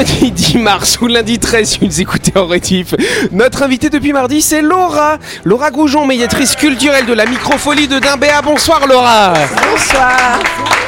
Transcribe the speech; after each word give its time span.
vendredi 0.00 0.30
10 0.52 0.58
mars 0.58 0.98
ou 1.00 1.06
lundi 1.06 1.38
13 1.38 1.68
si 1.68 1.78
vous 1.78 1.86
nous 1.86 2.00
écoutez 2.00 2.32
en 2.38 2.46
rétif. 2.46 2.94
Notre 3.32 3.62
invitée 3.62 3.90
depuis 3.90 4.12
mardi, 4.12 4.42
c'est 4.42 4.62
Laura. 4.62 5.18
Laura 5.44 5.70
Goujon, 5.70 6.06
médiatrice 6.06 6.56
culturelle 6.56 7.06
de 7.06 7.12
la 7.12 7.26
microfolie 7.26 7.88
de 7.88 7.98
Dimbéa. 7.98 8.42
Bonsoir 8.42 8.86
Laura. 8.86 9.34
Bonsoir. 9.70 10.38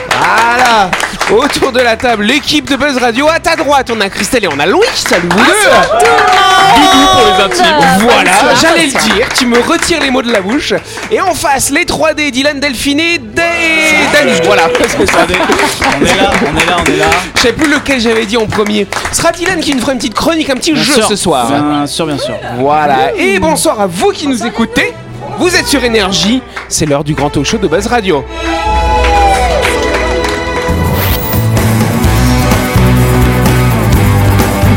Voilà. 0.08 0.90
Autour 1.30 1.72
de 1.72 1.80
la 1.80 1.96
table, 1.96 2.24
l'équipe 2.24 2.68
de 2.68 2.76
Buzz 2.76 2.96
Radio. 2.98 3.28
À 3.28 3.38
ta 3.38 3.56
droite, 3.56 3.90
on 3.94 4.00
a 4.00 4.08
Christelle 4.08 4.44
et 4.44 4.48
on 4.48 4.58
a 4.58 4.66
Louis. 4.66 4.86
Salut 4.94 5.28
vous 5.30 5.44
deux. 5.44 6.51
Doudou 6.74 7.06
pour 7.12 7.24
les 7.26 7.44
intimes. 7.44 7.76
Voilà, 8.00 8.30
j'allais 8.60 8.86
le 8.86 8.92
dire, 8.92 9.28
tu 9.36 9.46
me 9.46 9.58
retires 9.58 10.00
les 10.00 10.10
mots 10.10 10.22
de 10.22 10.32
la 10.32 10.40
bouche. 10.40 10.74
Et 11.10 11.20
en 11.20 11.34
face, 11.34 11.70
les 11.70 11.84
3D, 11.84 12.30
Dylan 12.30 12.60
Delphiné, 12.60 13.14
et 13.14 13.18
Dani. 13.18 14.32
Voilà, 14.44 14.68
c'est 14.88 15.06
ça. 15.10 15.18
On 15.26 16.04
est 16.04 16.16
là, 16.16 16.30
on 16.42 16.56
est 16.60 16.66
là, 16.66 16.76
on 16.80 16.84
est 16.92 16.96
là. 16.96 17.06
Je 17.36 17.40
sais 17.40 17.52
plus 17.52 17.70
lequel 17.70 18.00
j'avais 18.00 18.26
dit 18.26 18.36
en 18.36 18.46
premier. 18.46 18.86
Ce 19.10 19.18
sera 19.18 19.32
Dylan 19.32 19.60
qui 19.60 19.74
nous 19.74 19.80
fera 19.80 19.92
une 19.92 19.98
petite 19.98 20.14
chronique, 20.14 20.50
un 20.50 20.54
petit 20.54 20.72
Bien 20.72 20.82
jeu 20.82 20.94
sûr. 20.94 21.08
ce 21.08 21.16
soir. 21.16 21.46
Bien 21.48 21.86
sûr, 21.86 22.06
bien 22.06 22.18
sûr. 22.18 22.34
Voilà, 22.58 23.12
et 23.16 23.38
bonsoir 23.38 23.80
à 23.80 23.86
vous 23.86 24.10
qui 24.10 24.26
nous 24.26 24.44
écoutez. 24.46 24.92
Vous 25.38 25.54
êtes 25.56 25.66
sur 25.66 25.82
Énergie, 25.82 26.42
c'est 26.68 26.84
l'heure 26.86 27.04
du 27.04 27.14
grand 27.14 27.30
talk 27.30 27.44
show 27.44 27.56
de 27.58 27.66
Buzz 27.66 27.86
Radio. 27.86 28.24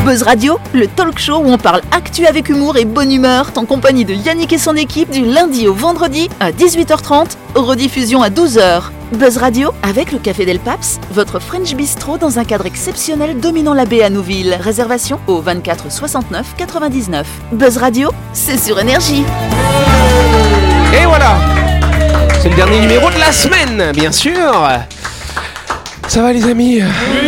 Buzz 0.06 0.22
Radio, 0.22 0.60
le 0.72 0.86
talk 0.86 1.18
show 1.18 1.38
où 1.38 1.50
on 1.52 1.58
parle 1.58 1.82
actu 1.90 2.28
avec 2.28 2.50
humour 2.50 2.78
et 2.78 2.86
bonne 2.86 3.12
humeur, 3.12 3.52
en 3.56 3.66
compagnie 3.66 4.06
de 4.06 4.14
Yannick 4.14 4.54
et 4.54 4.60
son 4.60 4.76
équipe 4.76 5.10
du 5.10 5.26
lundi 5.26 5.68
au 5.68 5.74
vendredi 5.74 6.30
à 6.40 6.52
18h30, 6.52 7.30
rediffusion 7.56 8.22
à 8.22 8.30
12h. 8.30 8.84
Buzz 9.14 9.38
Radio 9.38 9.72
avec 9.82 10.12
le 10.12 10.20
Café 10.20 10.46
Del 10.46 10.60
Paps, 10.60 11.00
votre 11.10 11.40
French 11.40 11.74
Bistro 11.74 12.20
dans 12.20 12.38
un 12.38 12.44
cadre 12.44 12.68
exceptionnel 12.68 13.40
dominant 13.40 13.74
la 13.74 13.86
baie 13.86 14.04
à 14.04 14.12
Nouville. 14.12 14.56
Réservation 14.62 15.20
au 15.26 15.42
24 15.42 15.92
69 15.92 16.54
99. 16.56 17.26
Buzz 17.54 17.78
Radio, 17.78 18.12
c'est 18.32 18.64
sur 18.64 18.80
énergie. 18.80 19.24
Et 20.94 21.06
voilà 21.08 21.36
C'est 22.44 22.50
le 22.50 22.56
dernier 22.56 22.80
numéro 22.80 23.10
de 23.10 23.18
la 23.18 23.32
semaine, 23.32 23.92
bien 23.92 24.12
sûr 24.12 24.70
Ça 26.08 26.22
va 26.22 26.32
les 26.32 26.46
amis? 26.46 26.82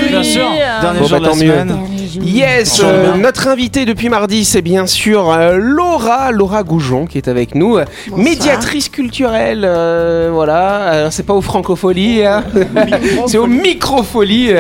Bien 0.10 0.22
sûr. 0.22 0.48
Dernier 0.82 1.00
Bon, 1.00 1.08
jour 1.08 1.20
bah, 1.20 1.34
de 1.34 1.40
la 1.40 1.44
mieux. 1.66 1.97
Yes, 2.16 2.82
euh, 2.84 3.16
notre 3.16 3.48
invitée 3.48 3.86
depuis 3.86 4.10
mardi, 4.10 4.46
c'est 4.46 4.62
bien 4.62 4.88
sûr 4.88 5.32
euh, 5.32 5.58
Laura, 5.58 6.32
Laura 6.32 6.64
Goujon 6.64 7.06
qui 7.06 7.18
est 7.18 7.28
avec 7.28 7.56
nous, 7.56 7.78
médiatrice 8.16 8.90
culturelle, 8.90 9.64
euh, 9.66 10.30
voilà. 10.34 10.86
Alors, 10.88 11.14
c'est 11.14 11.24
pas 11.24 11.34
aux 11.34 11.42
francopholies, 11.42 12.24
hein. 12.26 12.44
c'est 13.28 13.38
aux 13.38 13.48
microfolies. 13.48 14.52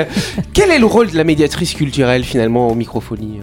Quel 0.53 0.71
est 0.71 0.79
le 0.79 0.85
rôle 0.85 1.11
de 1.11 1.17
la 1.17 1.23
médiatrice 1.23 1.73
culturelle 1.73 2.23
finalement 2.23 2.67
aux 2.69 2.75
microfolies 2.75 3.39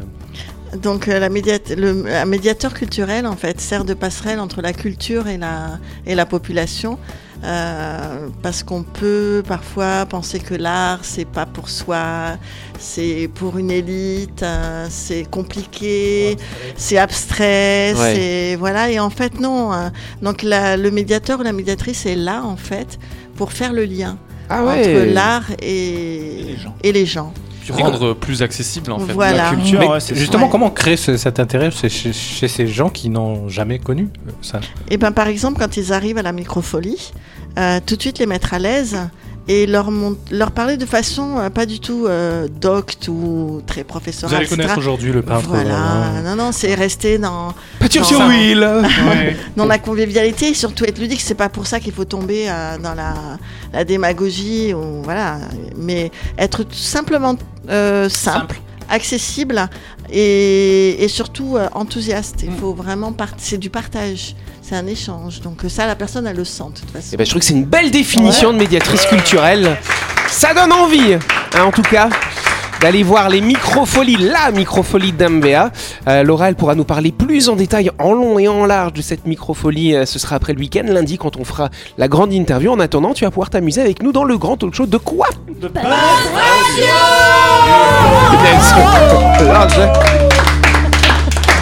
Donc 0.83 1.09
euh, 1.09 1.19
la 1.19 1.29
médiat- 1.29 1.75
le, 1.77 2.05
un 2.13 2.25
médiateur 2.25 2.75
culturel 2.75 3.27
en 3.27 3.37
fait 3.37 3.61
sert 3.61 3.85
de 3.85 3.95
passerelle 3.95 4.41
entre 4.41 4.61
la 4.61 4.73
culture 4.73 5.29
et 5.29 5.37
la, 5.39 5.79
et 6.07 6.15
la 6.15 6.27
population 6.27 6.99
euh, 7.45 8.29
parce 8.43 8.63
qu'on 8.63 8.83
peut 8.83 9.43
parfois 9.47 10.07
penser 10.07 10.39
que 10.41 10.55
l'art 10.55 11.01
c'est 11.03 11.25
pas 11.27 11.47
pour 11.47 11.69
soi, 11.69 12.37
c'est 12.79 13.29
pour 13.35 13.59
une 13.59 13.71
élite, 13.71 14.43
euh, 14.43 14.87
c'est 14.91 15.29
compliqué, 15.31 16.37
c'est 16.77 16.99
abstrait, 16.99 17.93
Ouais. 17.97 18.15
c'est 18.15 18.57
voilà 18.57 18.91
et 18.91 18.99
en 18.99 19.11
fait 19.11 19.39
non. 19.41 19.73
hein. 19.73 19.93
donc 20.23 20.43
la- 20.43 20.77
le 20.77 20.91
médiateur 20.91 21.41
ou 21.41 21.43
la 21.43 21.53
médiatrice 21.53 22.07
est 22.07 22.17
là 22.17 22.43
en 22.45 22.57
fait 22.57 22.99
pour 23.37 23.53
faire 23.53 23.73
le 23.73 23.85
lien 23.85 24.17
Ah 24.49 24.63
entre 24.65 25.13
l'art 25.13 25.51
et, 25.61 26.45
les 26.47 26.57
gens. 26.57 26.75
et 26.83 26.93
les 26.93 27.07
gens. 27.07 27.33
Rendre 27.73 28.15
plus 28.15 28.43
accessible 28.43 28.93
en 28.93 28.99
fait. 28.99 29.13
Voilà. 29.13 29.51
La 29.51 29.57
culture, 29.57 29.81
Mais 29.81 29.89
ouais, 29.89 30.01
c'est 30.01 30.15
justement, 30.15 30.45
Ouais. 30.45 30.51
comment 30.51 30.71
créer 30.71 30.97
ce- 30.97 31.17
cet 31.17 31.41
intérêt 31.41 31.71
chez, 31.71 31.89
ces 32.49 32.67
gens 32.67 32.89
qui 32.91 33.09
n'ont 33.09 33.49
jamais 33.49 33.79
connu 33.79 34.09
euh, 34.29 34.31
ça? 34.43 34.61
Et 34.91 34.97
ben 34.97 35.13
par 35.13 35.29
exemple, 35.29 35.59
quand 35.59 35.77
ils 35.77 35.93
arrivent 35.93 36.19
à 36.19 36.23
la 36.23 36.33
microfolie, 36.33 37.13
euh, 37.59 37.81
tout 37.85 37.97
de 37.97 38.01
suite 38.01 38.19
les 38.19 38.27
mettre 38.27 38.53
à 38.55 38.59
l'aise 38.59 38.99
et 39.47 39.67
leur, 39.67 39.91
leur 40.31 40.51
parler 40.53 40.77
de 40.77 40.87
façon 40.87 41.39
euh, 41.39 41.51
pas 41.51 41.67
du 41.67 41.79
tout 41.81 42.07
euh, 42.07 42.49
docte 42.61 43.09
ou 43.09 43.63
très 43.67 43.83
Vous 43.83 43.87
professorale. 43.89 44.37
allez 44.37 44.47
connaître 44.47 44.79
aujourd'hui 44.79 45.13
le 45.13 45.23
peintre. 45.23 45.49
Voilà, 45.49 46.07
euh, 46.17 46.23
non, 46.23 46.37
non, 46.37 46.53
c'est 46.53 46.75
rester 46.75 47.19
dans, 47.19 47.53
Pâture 47.79 48.07
sur 48.07 48.19
ouais. 48.21 49.37
dans 49.57 49.67
la 49.67 49.79
convivialité 49.79 50.49
et 50.49 50.55
surtout 50.55 50.85
être 50.85 50.99
ludique. 50.99 51.21
C'est 51.21 51.35
pas 51.35 51.49
pour 51.51 51.67
ça 51.67 51.79
qu'il 51.81 51.93
faut 51.93 52.05
tomber 52.07 52.47
euh, 52.49 52.79
dans 52.79 52.95
la, 52.95 53.15
la 53.73 53.85
démagogie 53.85 54.73
ou 54.73 55.03
voilà, 55.03 55.39
mais 55.77 56.11
être 56.39 56.63
tout 56.65 56.75
simplement 56.75 57.37
euh, 57.69 58.09
simple, 58.09 58.57
accessible 58.89 59.69
et, 60.15 61.03
et 61.03 61.09
surtout 61.09 61.57
euh, 61.57 61.69
enthousiaste. 61.73 62.45
Il 62.45 62.53
faut 62.53 62.73
vraiment 62.73 63.13
c'est 63.37 63.59
du 63.59 63.69
partage, 63.69 64.35
c'est 64.63 64.77
un 64.77 64.87
échange. 64.87 65.41
Donc 65.41 65.65
euh, 65.65 65.69
ça, 65.69 65.87
la 65.87 65.97
personne 65.97 66.27
elle 66.27 66.37
le 66.37 66.45
sent 66.45 66.65
de 66.75 66.81
toute 66.81 66.91
façon. 66.91 67.11
Eh 67.13 67.17
ben, 67.17 67.25
je 67.25 67.31
trouve 67.31 67.41
que 67.41 67.47
c'est 67.47 67.55
une 67.55 67.65
belle 67.65 67.91
définition 67.91 68.53
de 68.53 68.59
médiatrice 68.59 69.05
culturelle. 69.07 69.77
Ça 70.29 70.55
donne 70.55 70.73
envie, 70.73 71.15
hein, 71.15 71.65
en 71.65 71.71
tout 71.73 71.83
cas, 71.83 72.09
d'aller 72.85 73.03
voir 73.03 73.31
les 73.31 73.41
microfolies, 73.41 74.19
la 74.19 74.51
microfolie 74.51 75.13
d'Ambea. 75.13 75.71
Euh, 76.07 76.23
Laura, 76.23 76.51
elle 76.51 76.55
pourra 76.55 76.75
nous 76.75 76.85
parler 76.85 77.13
plus 77.13 77.49
en 77.49 77.57
détail, 77.57 77.91
en 77.99 78.13
long 78.13 78.39
et 78.39 78.47
en 78.47 78.67
large 78.67 78.93
de 78.93 79.01
cette 79.01 79.25
microfolie. 79.25 79.95
Euh, 79.95 80.05
ce 80.05 80.19
sera 80.19 80.37
après 80.37 80.53
le 80.53 80.59
week-end, 80.59 80.83
lundi, 80.85 81.17
quand 81.17 81.39
on 81.39 81.45
fera 81.45 81.71
la 81.97 82.09
grande 82.09 82.35
interview. 82.35 82.71
En 82.71 82.81
attendant, 82.81 83.15
tu 83.15 83.25
vas 83.25 83.31
pouvoir 83.31 83.49
t'amuser 83.49 83.81
avec 83.81 84.03
nous 84.03 84.13
dans 84.13 84.25
le 84.25 84.37
grand 84.37 84.59
talk 84.59 84.75
show 84.75 84.85
de 84.85 84.99
quoi? 84.99 85.29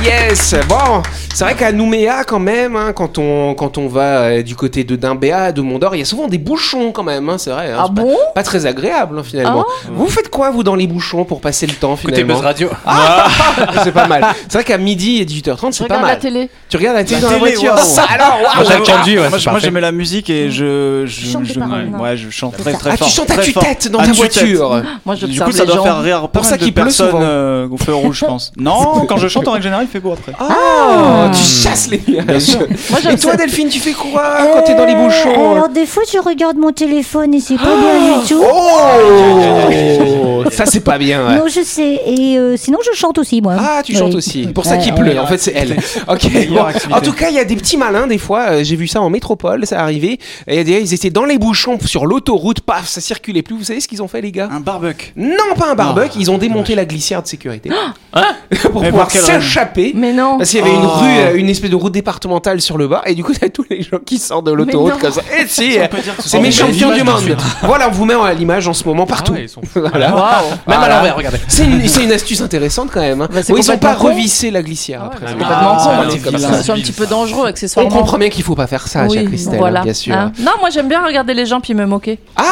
Yes, 0.05 0.55
bon, 0.69 1.01
c'est 1.33 1.45
vrai 1.45 1.55
qu'à 1.55 1.71
Nouméa 1.71 2.25
quand 2.25 2.41
même, 2.41 2.75
hein, 2.75 2.93
quand 2.93 3.19
on 3.19 3.55
quand 3.55 3.79
on 3.79 3.87
va 3.87 4.23
euh, 4.23 4.43
du 4.43 4.57
côté 4.57 4.83
de 4.83 4.97
Dimbéa, 4.97 5.53
de 5.53 5.61
Mondor, 5.61 5.95
il 5.95 5.99
y 6.01 6.03
a 6.03 6.05
souvent 6.05 6.27
des 6.27 6.39
bouchons 6.39 6.91
quand 6.91 7.05
même, 7.05 7.29
hein, 7.29 7.37
c'est 7.39 7.51
vrai. 7.51 7.71
hein, 7.71 7.77
Ah 7.79 7.85
c'est 7.87 7.95
pas- 7.95 8.03
bon? 8.03 8.17
pas, 8.35 8.43
très 8.43 8.67
agréable 8.67 9.19
hein, 9.19 9.23
finalement. 9.25 9.65
Vous 9.93 10.09
faites 10.09 10.29
quoi 10.29 10.51
vous 10.51 10.65
dans 10.65 10.75
les 10.75 10.89
bouchons 10.89 11.25
pour 11.25 11.41
passer 11.41 11.67
le 11.67 11.75
temps 11.75 11.95
Côté 11.97 12.15
finalement? 12.17 12.35
Buzz 12.35 12.43
Radio. 12.45 12.69
C'est 13.85 13.93
pas 13.93 14.09
mal. 14.09 14.25
C'est 14.49 14.55
vrai 14.59 14.65
qu'à 14.65 14.79
midi 14.79 15.21
et 15.21 15.25
18h30 15.25 15.71
c'est 15.73 15.87
pas 15.87 15.95
Regarde 15.95 16.03
la 16.03 16.09
mal. 16.09 16.19
télé. 16.19 16.51
Tu 16.69 16.77
regardes 16.77 16.97
la 16.97 17.05
télé 17.05 17.21
La 17.21 17.27
dans 17.29 17.33
la 17.35 17.39
télé, 17.39 17.51
voiture. 17.53 17.75
waouh. 17.75 17.85
Ça, 17.85 18.03
alors, 18.13 18.39
waouh. 18.43 18.55
Moi, 18.57 18.65
j'ai 18.69 18.93
entendu, 18.93 19.19
ouais, 19.21 19.29
moi, 19.29 19.31
c'est 19.33 19.39
je- 19.39 19.45
moi, 19.45 19.53
parfait. 19.55 19.67
j'aimais 19.67 19.81
la 19.81 19.93
musique 19.93 20.31
et 20.31 20.51
je 20.51 21.05
je, 21.07 21.31
chante 21.33 21.43
des 21.45 21.55
je- 21.55 21.59
paroles, 21.61 21.87
non 21.91 21.99
ouais, 22.01 22.17
je 22.17 22.31
chante 22.31 22.57
très 22.57 22.73
très 22.73 22.91
Ah, 22.93 22.97
fort. 22.97 23.07
tu 23.09 23.13
chantes 23.15 23.31
à 23.31 23.35
très 23.35 23.53
fort. 23.53 23.63
tue-tête 23.63 23.91
dans 23.91 23.99
À 24.01 24.07
ta 24.07 24.13
tue-tête. 24.13 24.33
voiture. 24.35 24.83
Moi, 25.05 25.15
Du 25.15 25.21
j'observe 25.21 25.51
coup, 25.51 25.57
ça 25.57 25.63
les 25.63 25.67
doit 25.69 25.77
gens. 25.77 25.83
faire 25.85 26.01
rire 26.03 26.21
pas 26.23 26.29
Pour 26.29 26.45
ça 26.45 26.51
mal 26.53 26.59
de 26.61 26.65
qu'il 26.65 26.75
pleut 26.75 26.85
personnes 26.85 27.11
souvent. 27.11 27.23
euh, 27.23 27.69
au 27.71 27.77
feu 27.77 27.95
rouge, 27.95 28.19
je 28.21 28.25
pense. 28.27 28.53
Non, 28.57 29.07
quand 29.07 29.17
je 29.17 29.29
chante 29.29 29.47
en 29.49 29.53
règle 29.53 29.65
générale, 29.65 29.87
il 29.89 29.92
fait 29.93 30.01
beau 30.01 30.13
après. 30.13 30.33
Oh, 30.41 31.29
tu 31.33 31.43
chasses 31.43 31.89
les 31.91 32.01
nuages. 32.09 32.57
Moi, 32.91 32.99
Et 33.13 33.17
toi. 33.19 33.37
Delphine, 33.37 33.69
tu 33.69 33.79
fais 33.79 33.93
quoi 33.93 34.39
quand 34.55 34.63
t'es 34.63 34.75
dans 34.75 34.87
les 34.87 34.95
Euh, 34.95 35.05
bouchons 35.07 35.53
Alors 35.53 35.69
des 35.69 35.87
fois 35.87 36.03
je 36.11 36.19
regarde 36.19 36.57
mon 36.57 36.73
téléphone 36.73 37.35
et 37.35 37.41
c'est 37.41 37.57
pas 37.57 37.77
bien 37.77 38.19
du 38.21 38.27
tout. 38.29 38.43
Oh 38.43 40.45
Ça 40.51 40.67
c'est 40.67 40.81
pas 40.81 40.99
bien. 40.99 41.27
ouais. 41.29 41.37
Non 41.37 41.45
je 41.49 41.61
sais 41.63 42.01
et 42.07 42.39
euh, 42.39 42.57
sinon 42.57 42.79
je 42.85 42.97
chante 42.97 43.19
aussi 43.19 43.41
moi. 43.43 43.55
Ah, 43.59 43.83
tu 43.85 43.93
Oui. 43.93 43.99
chantes 43.99 44.15
aussi. 44.15 44.47
Pour 44.49 44.65
ça 44.65 44.73
Ouais, 44.73 44.79
qu'il 44.79 44.93
ouais. 44.95 45.01
pleut. 45.01 45.19
En 45.21 45.27
fait, 45.27 45.39
c'est 45.39 45.53
elle. 45.55 45.77
Ok. 46.09 46.27
Bon. 46.51 46.65
En 46.95 47.01
tout 47.01 47.13
cas, 47.13 47.29
il 47.31 47.37
y 47.37 47.39
a 47.39 47.45
des 47.45 47.57
petits 47.57 47.77
malins 47.77 48.07
des 48.07 48.19
fois. 48.19 48.47
euh, 48.51 48.65
J'ai 48.65 48.77
vu 48.77 48.87
ça 48.89 49.01
en 49.01 49.11
métropole, 49.11 49.67
ça 49.67 49.81
arrivait. 49.81 50.19
Et 50.47 50.49
il 50.49 50.55
y 50.57 50.59
a 50.59 50.65
des- 50.65 50.81
ils 50.81 50.95
étaient 50.95 51.11
dans 51.11 51.25
les 51.25 51.39
bouchons 51.39 51.79
sur 51.85 52.07
l'autoroute. 52.07 52.61
Paf, 52.61 52.89
ça 52.89 53.01
circulait 53.01 53.43
plus. 53.43 53.57
Vous 53.57 53.65
savez 53.65 53.81
ce 53.81 53.89
qu'ils 53.89 54.03
ont 54.03 54.09
fait, 54.09 54.21
les 54.21 54.33
gars 54.33 54.49
Un 54.53 54.61
barbecue. 54.61 55.13
Non, 55.17 55.55
pas 55.57 55.71
un 55.71 55.75
barbecue. 55.75 56.19
Ils 56.19 56.31
ont 56.31 56.39
démonté 56.39 56.75
la 56.75 56.85
glissière 56.85 57.23
de 57.23 57.29
sécurité 57.29 57.71
pour 58.71 58.83
Mais 58.83 58.89
pouvoir 58.91 59.07
pour 59.09 59.13
quelle 59.13 59.23
raison 59.25 59.41
s'échapper. 59.41 59.82
Mais 59.95 60.13
non. 60.13 60.39
Parce 60.39 60.51
qu'il 60.51 60.61
y 60.61 60.63
avait 60.63 60.75
une 60.75 60.85
Oh. 60.85 60.99
rue, 61.01 61.09
euh, 61.19 61.35
une 61.37 61.49
espèce 61.49 61.71
de 61.71 61.77
route 61.77 61.93
départementale 61.93 62.61
sur 62.61 62.79
le 62.79 62.87
bas, 62.89 63.03
et 63.07 63.15
du 63.15 63.25
coup, 63.25 63.33
t'as 63.33 63.49
tous 63.49 63.65
les 63.71 63.83
gens 63.83 63.99
qui 64.05 64.19
sortent 64.19 64.47
de 64.47 64.53
l'autoroute 64.53 64.99
comme 64.99 65.13
ça. 65.13 65.23
Et 65.39 65.47
si, 65.47 65.77
On 65.81 66.23
ce 66.23 66.29
c'est 66.29 66.41
mes 66.41 66.51
champions 66.53 66.93
du 66.93 67.03
monde. 67.03 67.37
Voilà, 67.63 67.89
on 67.89 67.93
vous 67.93 68.05
met 68.05 68.15
à 68.15 68.33
l'image 68.35 68.69
en 68.69 68.73
ce 68.73 68.85
moment 68.85 69.07
partout. 69.07 69.33
Ah 69.35 69.39
ouais, 69.39 69.45
ils 69.45 69.49
sont 69.49 69.63
fous. 69.73 69.81
Voilà. 69.81 70.09
Même 70.11 70.19
Voilà. 70.67 70.85
à 70.85 70.89
l'envers, 70.99 71.17
regardez. 71.17 71.39
C'est 71.49 71.65
une, 71.65 71.87
c'est 71.89 72.05
une 72.05 72.13
astuce 72.13 72.41
intéressante 72.41 72.91
quand 72.93 73.01
même. 73.01 73.21
Hein. 73.23 73.29
Bah, 73.33 73.41
ils 73.57 73.71
ont 73.71 73.79
pas 73.79 73.95
revissé 73.95 74.51
la 74.51 74.63
glissière 74.63 75.01
Ah 75.05 75.11
après. 75.15 75.27
c'est 75.29 75.45
Ah. 75.45 76.63
C'est 76.63 76.73
un 76.73 76.75
petit 76.77 76.93
peu 76.93 77.07
dangereux 77.07 77.43
On 77.45 77.47
accessoirement. 77.47 77.91
comprend 77.91 78.19
bien 78.19 78.29
qu'il 78.29 78.45
faut 78.45 78.55
pas 78.55 78.67
faire 78.67 78.87
ça, 78.89 79.09
chère 79.09 79.23
Oui, 79.23 79.27
Christelle, 79.27 79.59
voilà. 79.59 79.83
bien 79.83 79.95
sûr. 79.95 80.15
Hein. 80.15 80.33
Non, 80.41 80.53
moi 80.61 80.71
j'aime 80.71 80.89
bien 80.89 81.05
regarder 81.05 81.35
les 81.35 81.47
gens 81.47 81.61
puis 81.61 81.75
me 81.75 81.87
moquer. 81.87 82.19
Ah, 82.37 82.43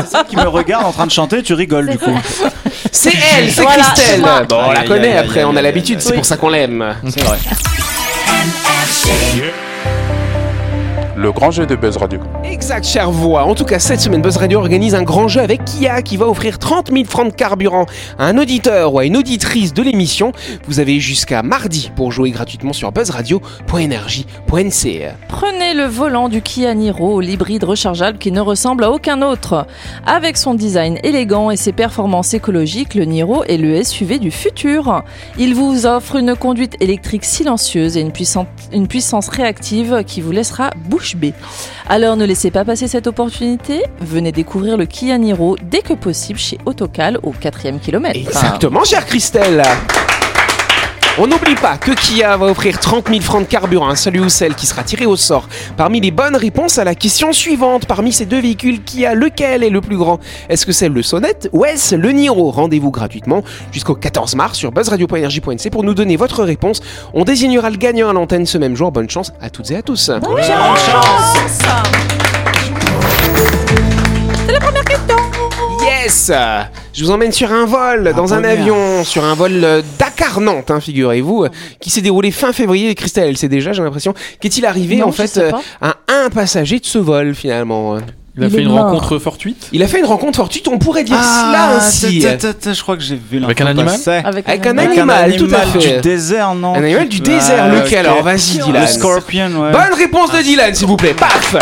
C'est 0.00 0.10
ça 0.10 0.24
qui 0.24 0.36
me 0.36 0.46
regarde 0.48 0.84
en 0.84 0.92
train 0.92 1.06
de 1.06 1.10
chanter, 1.10 1.42
tu 1.42 1.54
rigoles 1.54 1.88
du 1.90 1.98
coup. 1.98 2.10
C'est 2.92 3.12
elle, 3.36 3.50
c'est 3.50 3.62
Voilà, 3.62 3.82
Christelle. 3.94 4.22
Bon, 4.48 4.56
on 4.68 4.72
la 4.72 4.84
connaît 4.84 5.16
après, 5.16 5.44
on 5.44 5.56
a 5.56 5.62
l'habitude, 5.62 6.00
c'est 6.00 6.14
pour 6.14 6.24
ça 6.24 6.36
qu'on 6.36 6.48
l'aime. 6.48 6.94
C'est 7.08 7.22
vrai. 7.22 7.38
Le 11.20 11.32
grand 11.32 11.50
jeu 11.50 11.66
de 11.66 11.76
Buzz 11.76 11.98
Radio. 11.98 12.18
Exact, 12.44 12.82
chère 12.86 13.10
voix. 13.10 13.44
En 13.44 13.54
tout 13.54 13.66
cas, 13.66 13.78
cette 13.78 14.00
semaine, 14.00 14.22
Buzz 14.22 14.38
Radio 14.38 14.58
organise 14.58 14.94
un 14.94 15.02
grand 15.02 15.28
jeu 15.28 15.42
avec 15.42 15.62
Kia 15.66 16.00
qui 16.00 16.16
va 16.16 16.26
offrir 16.26 16.58
30 16.58 16.90
000 16.90 17.04
francs 17.04 17.28
de 17.30 17.34
carburant 17.34 17.84
à 18.18 18.24
un 18.26 18.38
auditeur 18.38 18.94
ou 18.94 19.00
à 19.00 19.04
une 19.04 19.18
auditrice 19.18 19.74
de 19.74 19.82
l'émission. 19.82 20.32
Vous 20.66 20.80
avez 20.80 20.98
jusqu'à 20.98 21.42
mardi 21.42 21.92
pour 21.94 22.10
jouer 22.10 22.30
gratuitement 22.30 22.72
sur 22.72 22.90
buzzradio.energie.nc. 22.90 25.08
Prenez 25.28 25.74
le 25.74 25.84
volant 25.84 26.30
du 26.30 26.40
Kia 26.40 26.72
Niro, 26.74 27.20
l'hybride 27.20 27.64
rechargeable 27.64 28.16
qui 28.16 28.32
ne 28.32 28.40
ressemble 28.40 28.84
à 28.84 28.90
aucun 28.90 29.20
autre. 29.20 29.66
Avec 30.06 30.38
son 30.38 30.54
design 30.54 30.98
élégant 31.04 31.50
et 31.50 31.56
ses 31.56 31.72
performances 31.72 32.32
écologiques, 32.32 32.94
le 32.94 33.04
Niro 33.04 33.44
est 33.44 33.58
le 33.58 33.84
SUV 33.84 34.18
du 34.18 34.30
futur. 34.30 35.02
Il 35.38 35.54
vous 35.54 35.84
offre 35.84 36.16
une 36.16 36.34
conduite 36.34 36.76
électrique 36.80 37.26
silencieuse 37.26 37.98
et 37.98 38.00
une, 38.00 38.12
puissante- 38.12 38.48
une 38.72 38.88
puissance 38.88 39.28
réactive 39.28 40.02
qui 40.06 40.22
vous 40.22 40.32
laissera 40.32 40.70
bouche 40.88 41.09
Alors 41.88 42.16
ne 42.16 42.24
laissez 42.24 42.50
pas 42.50 42.64
passer 42.64 42.88
cette 42.88 43.06
opportunité. 43.06 43.82
Venez 44.00 44.32
découvrir 44.32 44.76
le 44.76 44.86
Kia 44.86 45.18
Niro 45.18 45.56
dès 45.62 45.82
que 45.82 45.94
possible 45.94 46.38
chez 46.38 46.58
Autocal 46.66 47.18
au 47.22 47.32
4 47.32 47.80
kilomètre. 47.80 48.18
Exactement, 48.18 48.84
chère 48.84 49.06
Christelle. 49.06 49.62
On 51.22 51.26
n'oublie 51.26 51.54
pas 51.54 51.76
que 51.76 51.90
Kia 51.90 52.34
va 52.38 52.46
offrir 52.46 52.80
30 52.80 53.08
000 53.08 53.20
francs 53.20 53.42
de 53.42 53.46
carburant 53.46 53.90
à 53.90 53.94
celui 53.94 54.20
ou 54.20 54.30
celle 54.30 54.54
qui 54.54 54.64
sera 54.64 54.82
tiré 54.82 55.04
au 55.04 55.16
sort 55.16 55.50
parmi 55.76 56.00
les 56.00 56.10
bonnes 56.10 56.34
réponses 56.34 56.78
à 56.78 56.84
la 56.84 56.94
question 56.94 57.34
suivante. 57.34 57.84
Parmi 57.84 58.10
ces 58.10 58.24
deux 58.24 58.40
véhicules, 58.40 58.82
Kia, 58.82 59.14
lequel 59.14 59.62
est 59.62 59.68
le 59.68 59.82
plus 59.82 59.98
grand? 59.98 60.18
Est-ce 60.48 60.64
que 60.64 60.72
c'est 60.72 60.88
le 60.88 61.02
Sonnette 61.02 61.50
ou 61.52 61.66
est-ce 61.66 61.94
le 61.94 62.12
Niro? 62.12 62.50
Rendez-vous 62.50 62.90
gratuitement 62.90 63.44
jusqu'au 63.70 63.94
14 63.94 64.34
mars 64.34 64.56
sur 64.56 64.72
buzzradio.energie.nc 64.72 65.68
pour 65.70 65.84
nous 65.84 65.92
donner 65.92 66.16
votre 66.16 66.42
réponse. 66.42 66.80
On 67.12 67.24
désignera 67.24 67.68
le 67.68 67.76
gagnant 67.76 68.08
à 68.08 68.14
l'antenne 68.14 68.46
ce 68.46 68.56
même 68.56 68.74
jour. 68.74 68.90
Bonne 68.90 69.10
chance 69.10 69.34
à 69.42 69.50
toutes 69.50 69.70
et 69.72 69.76
à 69.76 69.82
tous. 69.82 70.10
C'est 70.40 70.50
Yes 76.10 76.32
Je 76.92 77.04
vous 77.04 77.10
emmène 77.12 77.30
sur 77.30 77.52
un 77.52 77.66
vol, 77.66 78.12
dans 78.16 78.34
un 78.34 78.42
avion, 78.42 79.04
sur 79.04 79.24
un 79.24 79.34
vol 79.34 79.52
euh, 79.62 79.80
Dakar-Nantes, 79.98 80.70
hein, 80.72 80.80
figurez-vous, 80.80 81.44
euh, 81.44 81.48
qui 81.80 81.88
s'est 81.88 82.00
déroulé 82.00 82.32
fin 82.32 82.52
février. 82.52 82.94
Christelle, 82.96 83.28
elle 83.28 83.36
sait 83.36 83.48
déjà, 83.48 83.72
j'ai 83.72 83.82
l'impression. 83.82 84.12
Qu'est-il 84.40 84.66
arrivé, 84.66 84.96
Non, 84.96 85.08
en 85.08 85.12
fait, 85.12 85.36
euh, 85.38 85.52
à 85.80 85.94
un 86.08 86.28
passager 86.30 86.80
de 86.80 86.84
ce 86.86 86.98
vol, 86.98 87.34
finalement 87.36 87.98
Il 88.36 88.42
a 88.42 88.46
Il 88.46 88.52
fait 88.52 88.62
une 88.62 88.70
mort. 88.70 88.86
rencontre 88.86 89.18
fortuite? 89.20 89.68
Il 89.72 89.84
a 89.84 89.86
fait 89.86 90.00
une 90.00 90.06
rencontre 90.06 90.36
fortuite, 90.38 90.66
on 90.66 90.78
pourrait 90.78 91.04
dire 91.04 91.16
cela 91.22 91.76
ainsi. 91.76 92.20
je 92.22 92.82
crois 92.82 92.96
que 92.96 93.02
j'ai 93.04 93.16
vu 93.30 93.42
Avec 93.44 93.60
un 93.60 93.66
animal. 93.66 93.94
Avec, 94.24 94.48
Avec 94.48 94.66
un 94.66 94.78
Avec 94.78 94.90
animal, 94.98 95.36
tout 95.36 95.48
à 95.54 95.60
fait. 95.60 95.78
du 95.96 96.00
désert, 96.00 96.54
non? 96.56 96.74
Un 96.74 96.82
animal 96.82 97.08
du 97.08 97.18
Ah, 97.24 97.28
désert, 97.28 97.68
lequel? 97.68 98.00
ok. 98.00 98.06
Alors, 98.10 98.22
vas-y, 98.24 98.58
Le 98.58 98.64
Dylan. 98.64 98.86
scorpion, 98.88 99.46
ouais. 99.62 99.70
Bonne 99.72 99.94
réponse 99.96 100.32
de 100.32 100.42
Dylan, 100.42 100.74
s'il 100.74 100.88
vous 100.88 100.96
plaît. 100.96 101.14
Paf 101.14 101.54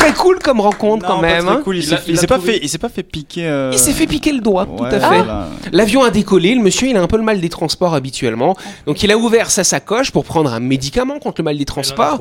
très 0.00 0.12
cool 0.14 0.38
comme 0.38 0.60
rencontre, 0.60 1.02
Non, 1.04 1.14
quand 1.16 1.20
pas 1.20 1.26
même. 1.26 1.44
très 1.44 1.54
hein. 1.54 1.60
cool. 1.62 1.76
Il 1.76 1.98
Il 2.08 2.18
s'est 2.18 2.26
pas 2.26 2.38
fait, 2.38 2.58
il 2.62 2.68
s'est 2.68 2.78
pas 2.78 2.88
fait 2.88 3.02
piquer. 3.02 3.46
euh, 3.46 3.70
Il 3.72 3.78
s'est 3.78 3.92
fait 3.92 4.06
piquer 4.06 4.32
le 4.32 4.40
doigt, 4.40 4.66
tout 4.66 4.82
ouais, 4.82 4.88
à 4.88 4.92
fait. 4.92 4.98
voilà. 4.98 5.48
L'avion 5.72 6.02
a 6.02 6.10
décollé, 6.10 6.54
le 6.54 6.60
monsieur 6.62 6.88
il 6.88 6.96
a 6.96 7.00
un 7.02 7.06
peu 7.06 7.16
le 7.16 7.22
mal 7.22 7.40
des 7.40 7.48
transports 7.48 7.94
habituellement, 7.94 8.56
donc 8.86 9.02
il 9.02 9.10
a 9.12 9.16
ouvert 9.18 9.50
sa 9.50 9.64
sacoche 9.64 10.10
pour 10.10 10.24
prendre 10.24 10.52
un 10.52 10.60
médicament 10.60 11.18
contre 11.18 11.40
le 11.40 11.44
mal 11.44 11.58
des 11.58 11.64
transports. 11.64 12.20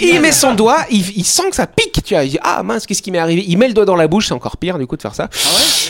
Il 0.00 0.20
met 0.20 0.32
son 0.32 0.54
doigt, 0.54 0.78
il, 0.90 1.04
il 1.16 1.24
sent 1.24 1.50
que 1.50 1.56
ça 1.56 1.66
pique, 1.66 2.02
tu 2.04 2.14
vois. 2.14 2.24
Il 2.24 2.30
dit 2.30 2.38
ah 2.42 2.62
mince 2.62 2.86
qu'est-ce 2.86 3.02
qui 3.02 3.10
m'est 3.10 3.18
arrivé? 3.18 3.44
Il 3.46 3.58
met 3.58 3.68
le 3.68 3.74
doigt 3.74 3.84
dans 3.84 3.96
la 3.96 4.08
bouche, 4.08 4.28
c'est 4.28 4.34
encore 4.34 4.56
pire 4.56 4.78
du 4.78 4.86
coup 4.86 4.96
de 4.96 5.02
faire 5.02 5.14
ça. 5.14 5.28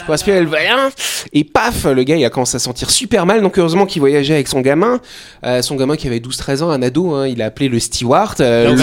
Pour 0.05 0.15
aspirer 0.15 0.41
le 0.43 0.49
rien 0.49 0.91
et 1.33 1.45
paf 1.45 1.85
le 1.85 2.03
gars 2.03 2.17
il 2.17 2.25
a 2.25 2.31
commencé 2.31 2.57
à 2.57 2.59
sentir 2.59 2.91
super 2.91 3.27
mal. 3.27 3.43
Donc 3.43 3.59
heureusement 3.59 3.87
qu'il 3.87 4.01
voyageait 4.01 4.35
avec 4.35 4.49
son 4.49 4.61
gamin, 4.61 5.01
Euh, 5.45 5.63
son 5.63 5.77
gamin 5.77 5.97
qui 5.97 6.07
avait 6.07 6.19
12-13 6.21 6.63
ans, 6.63 6.71
un 6.71 6.83
ado. 6.83 7.15
hein, 7.15 7.27
il 7.27 7.41
a 7.43 7.47
appelé 7.47 7.69
le 7.69 7.79
steward, 7.81 8.41
euh, 8.41 8.75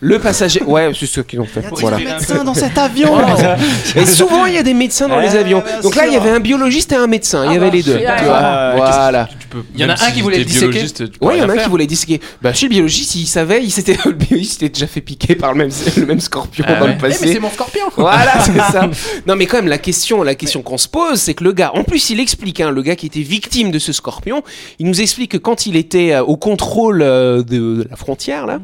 le 0.00 0.18
passager. 0.18 0.62
Ouais 0.62 0.90
c'est 0.98 1.06
ce 1.06 1.20
qu'ils 1.20 1.40
ont 1.40 1.44
fait. 1.46 1.62
Voilà. 1.80 1.98
médecin 1.98 2.44
dans 2.44 2.54
cet 2.54 2.78
avion. 2.78 3.12
Et 3.96 4.06
souvent 4.06 4.46
il 4.46 4.54
y 4.54 4.58
a 4.58 4.62
des 4.62 4.74
médecins 4.74 5.08
dans 5.08 5.18
les 5.20 5.34
Eh, 5.34 5.38
avions. 5.38 5.62
Donc 5.82 5.94
là 5.96 6.06
il 6.06 6.12
y 6.12 6.16
avait 6.16 6.30
un 6.30 6.40
biologiste 6.40 6.92
et 6.92 6.96
un 6.96 7.06
médecin. 7.06 7.44
Il 7.44 7.52
y 7.52 7.54
Ah 7.54 7.60
avait 7.60 7.70
bah, 7.70 7.76
les 7.76 7.82
deux. 7.82 7.96
Euh, 7.96 8.72
voilà. 8.76 9.28
Il 9.74 9.80
y 9.80 9.84
en 9.84 9.88
a 9.90 9.92
un 9.94 10.10
qui 10.12 10.20
voulait 10.20 10.44
disséquer. 10.44 10.84
Ouais, 11.20 11.36
il 11.36 11.40
y 11.40 11.42
en 11.42 11.48
a 11.48 11.52
un 11.54 11.56
qui 11.58 11.68
voulait 11.68 11.86
disséquer. 11.86 12.20
Bah, 12.42 12.52
chez 12.52 12.66
le 12.66 12.70
biologiste, 12.70 13.14
il 13.16 13.26
savait, 13.26 13.62
il 13.64 13.70
s'était, 13.70 13.96
le 14.04 14.12
biologiste 14.12 14.54
s'était 14.60 14.68
déjà 14.68 14.86
fait 14.86 15.00
piquer 15.00 15.34
par 15.34 15.52
le 15.52 15.58
même, 15.58 15.70
le 15.96 16.06
même 16.06 16.20
scorpion 16.20 16.64
Ah 16.68 16.74
dans 16.74 16.86
ouais. 16.86 16.92
le 16.92 16.98
passé. 16.98 17.38
mon 17.40 17.50
scorpion 17.50 17.84
Voilà, 17.96 18.32
c'est 18.44 18.56
ça. 18.72 18.88
Non, 19.26 19.34
mais 19.36 19.46
quand 19.46 19.56
même, 19.58 19.68
la 19.68 19.78
question, 19.78 20.22
la 20.22 20.34
question 20.34 20.62
qu'on 20.62 20.78
se 20.78 20.88
pose, 20.88 21.20
c'est 21.20 21.34
que 21.34 21.44
le 21.44 21.52
gars, 21.52 21.72
en 21.74 21.82
plus, 21.84 22.10
il 22.10 22.20
explique, 22.20 22.60
hein, 22.60 22.70
le 22.70 22.82
gars 22.82 22.96
qui 22.96 23.06
était 23.06 23.20
victime 23.22 23.70
de 23.70 23.78
ce 23.78 23.92
scorpion, 23.92 24.42
il 24.78 24.86
nous 24.86 25.00
explique 25.00 25.32
que 25.32 25.38
quand 25.38 25.66
il 25.66 25.76
était 25.76 26.12
euh, 26.12 26.22
au 26.22 26.36
contrôle 26.36 27.02
euh, 27.02 27.38
de, 27.42 27.42
de 27.82 27.86
la 27.90 27.96
frontière, 27.96 28.46
là, 28.46 28.60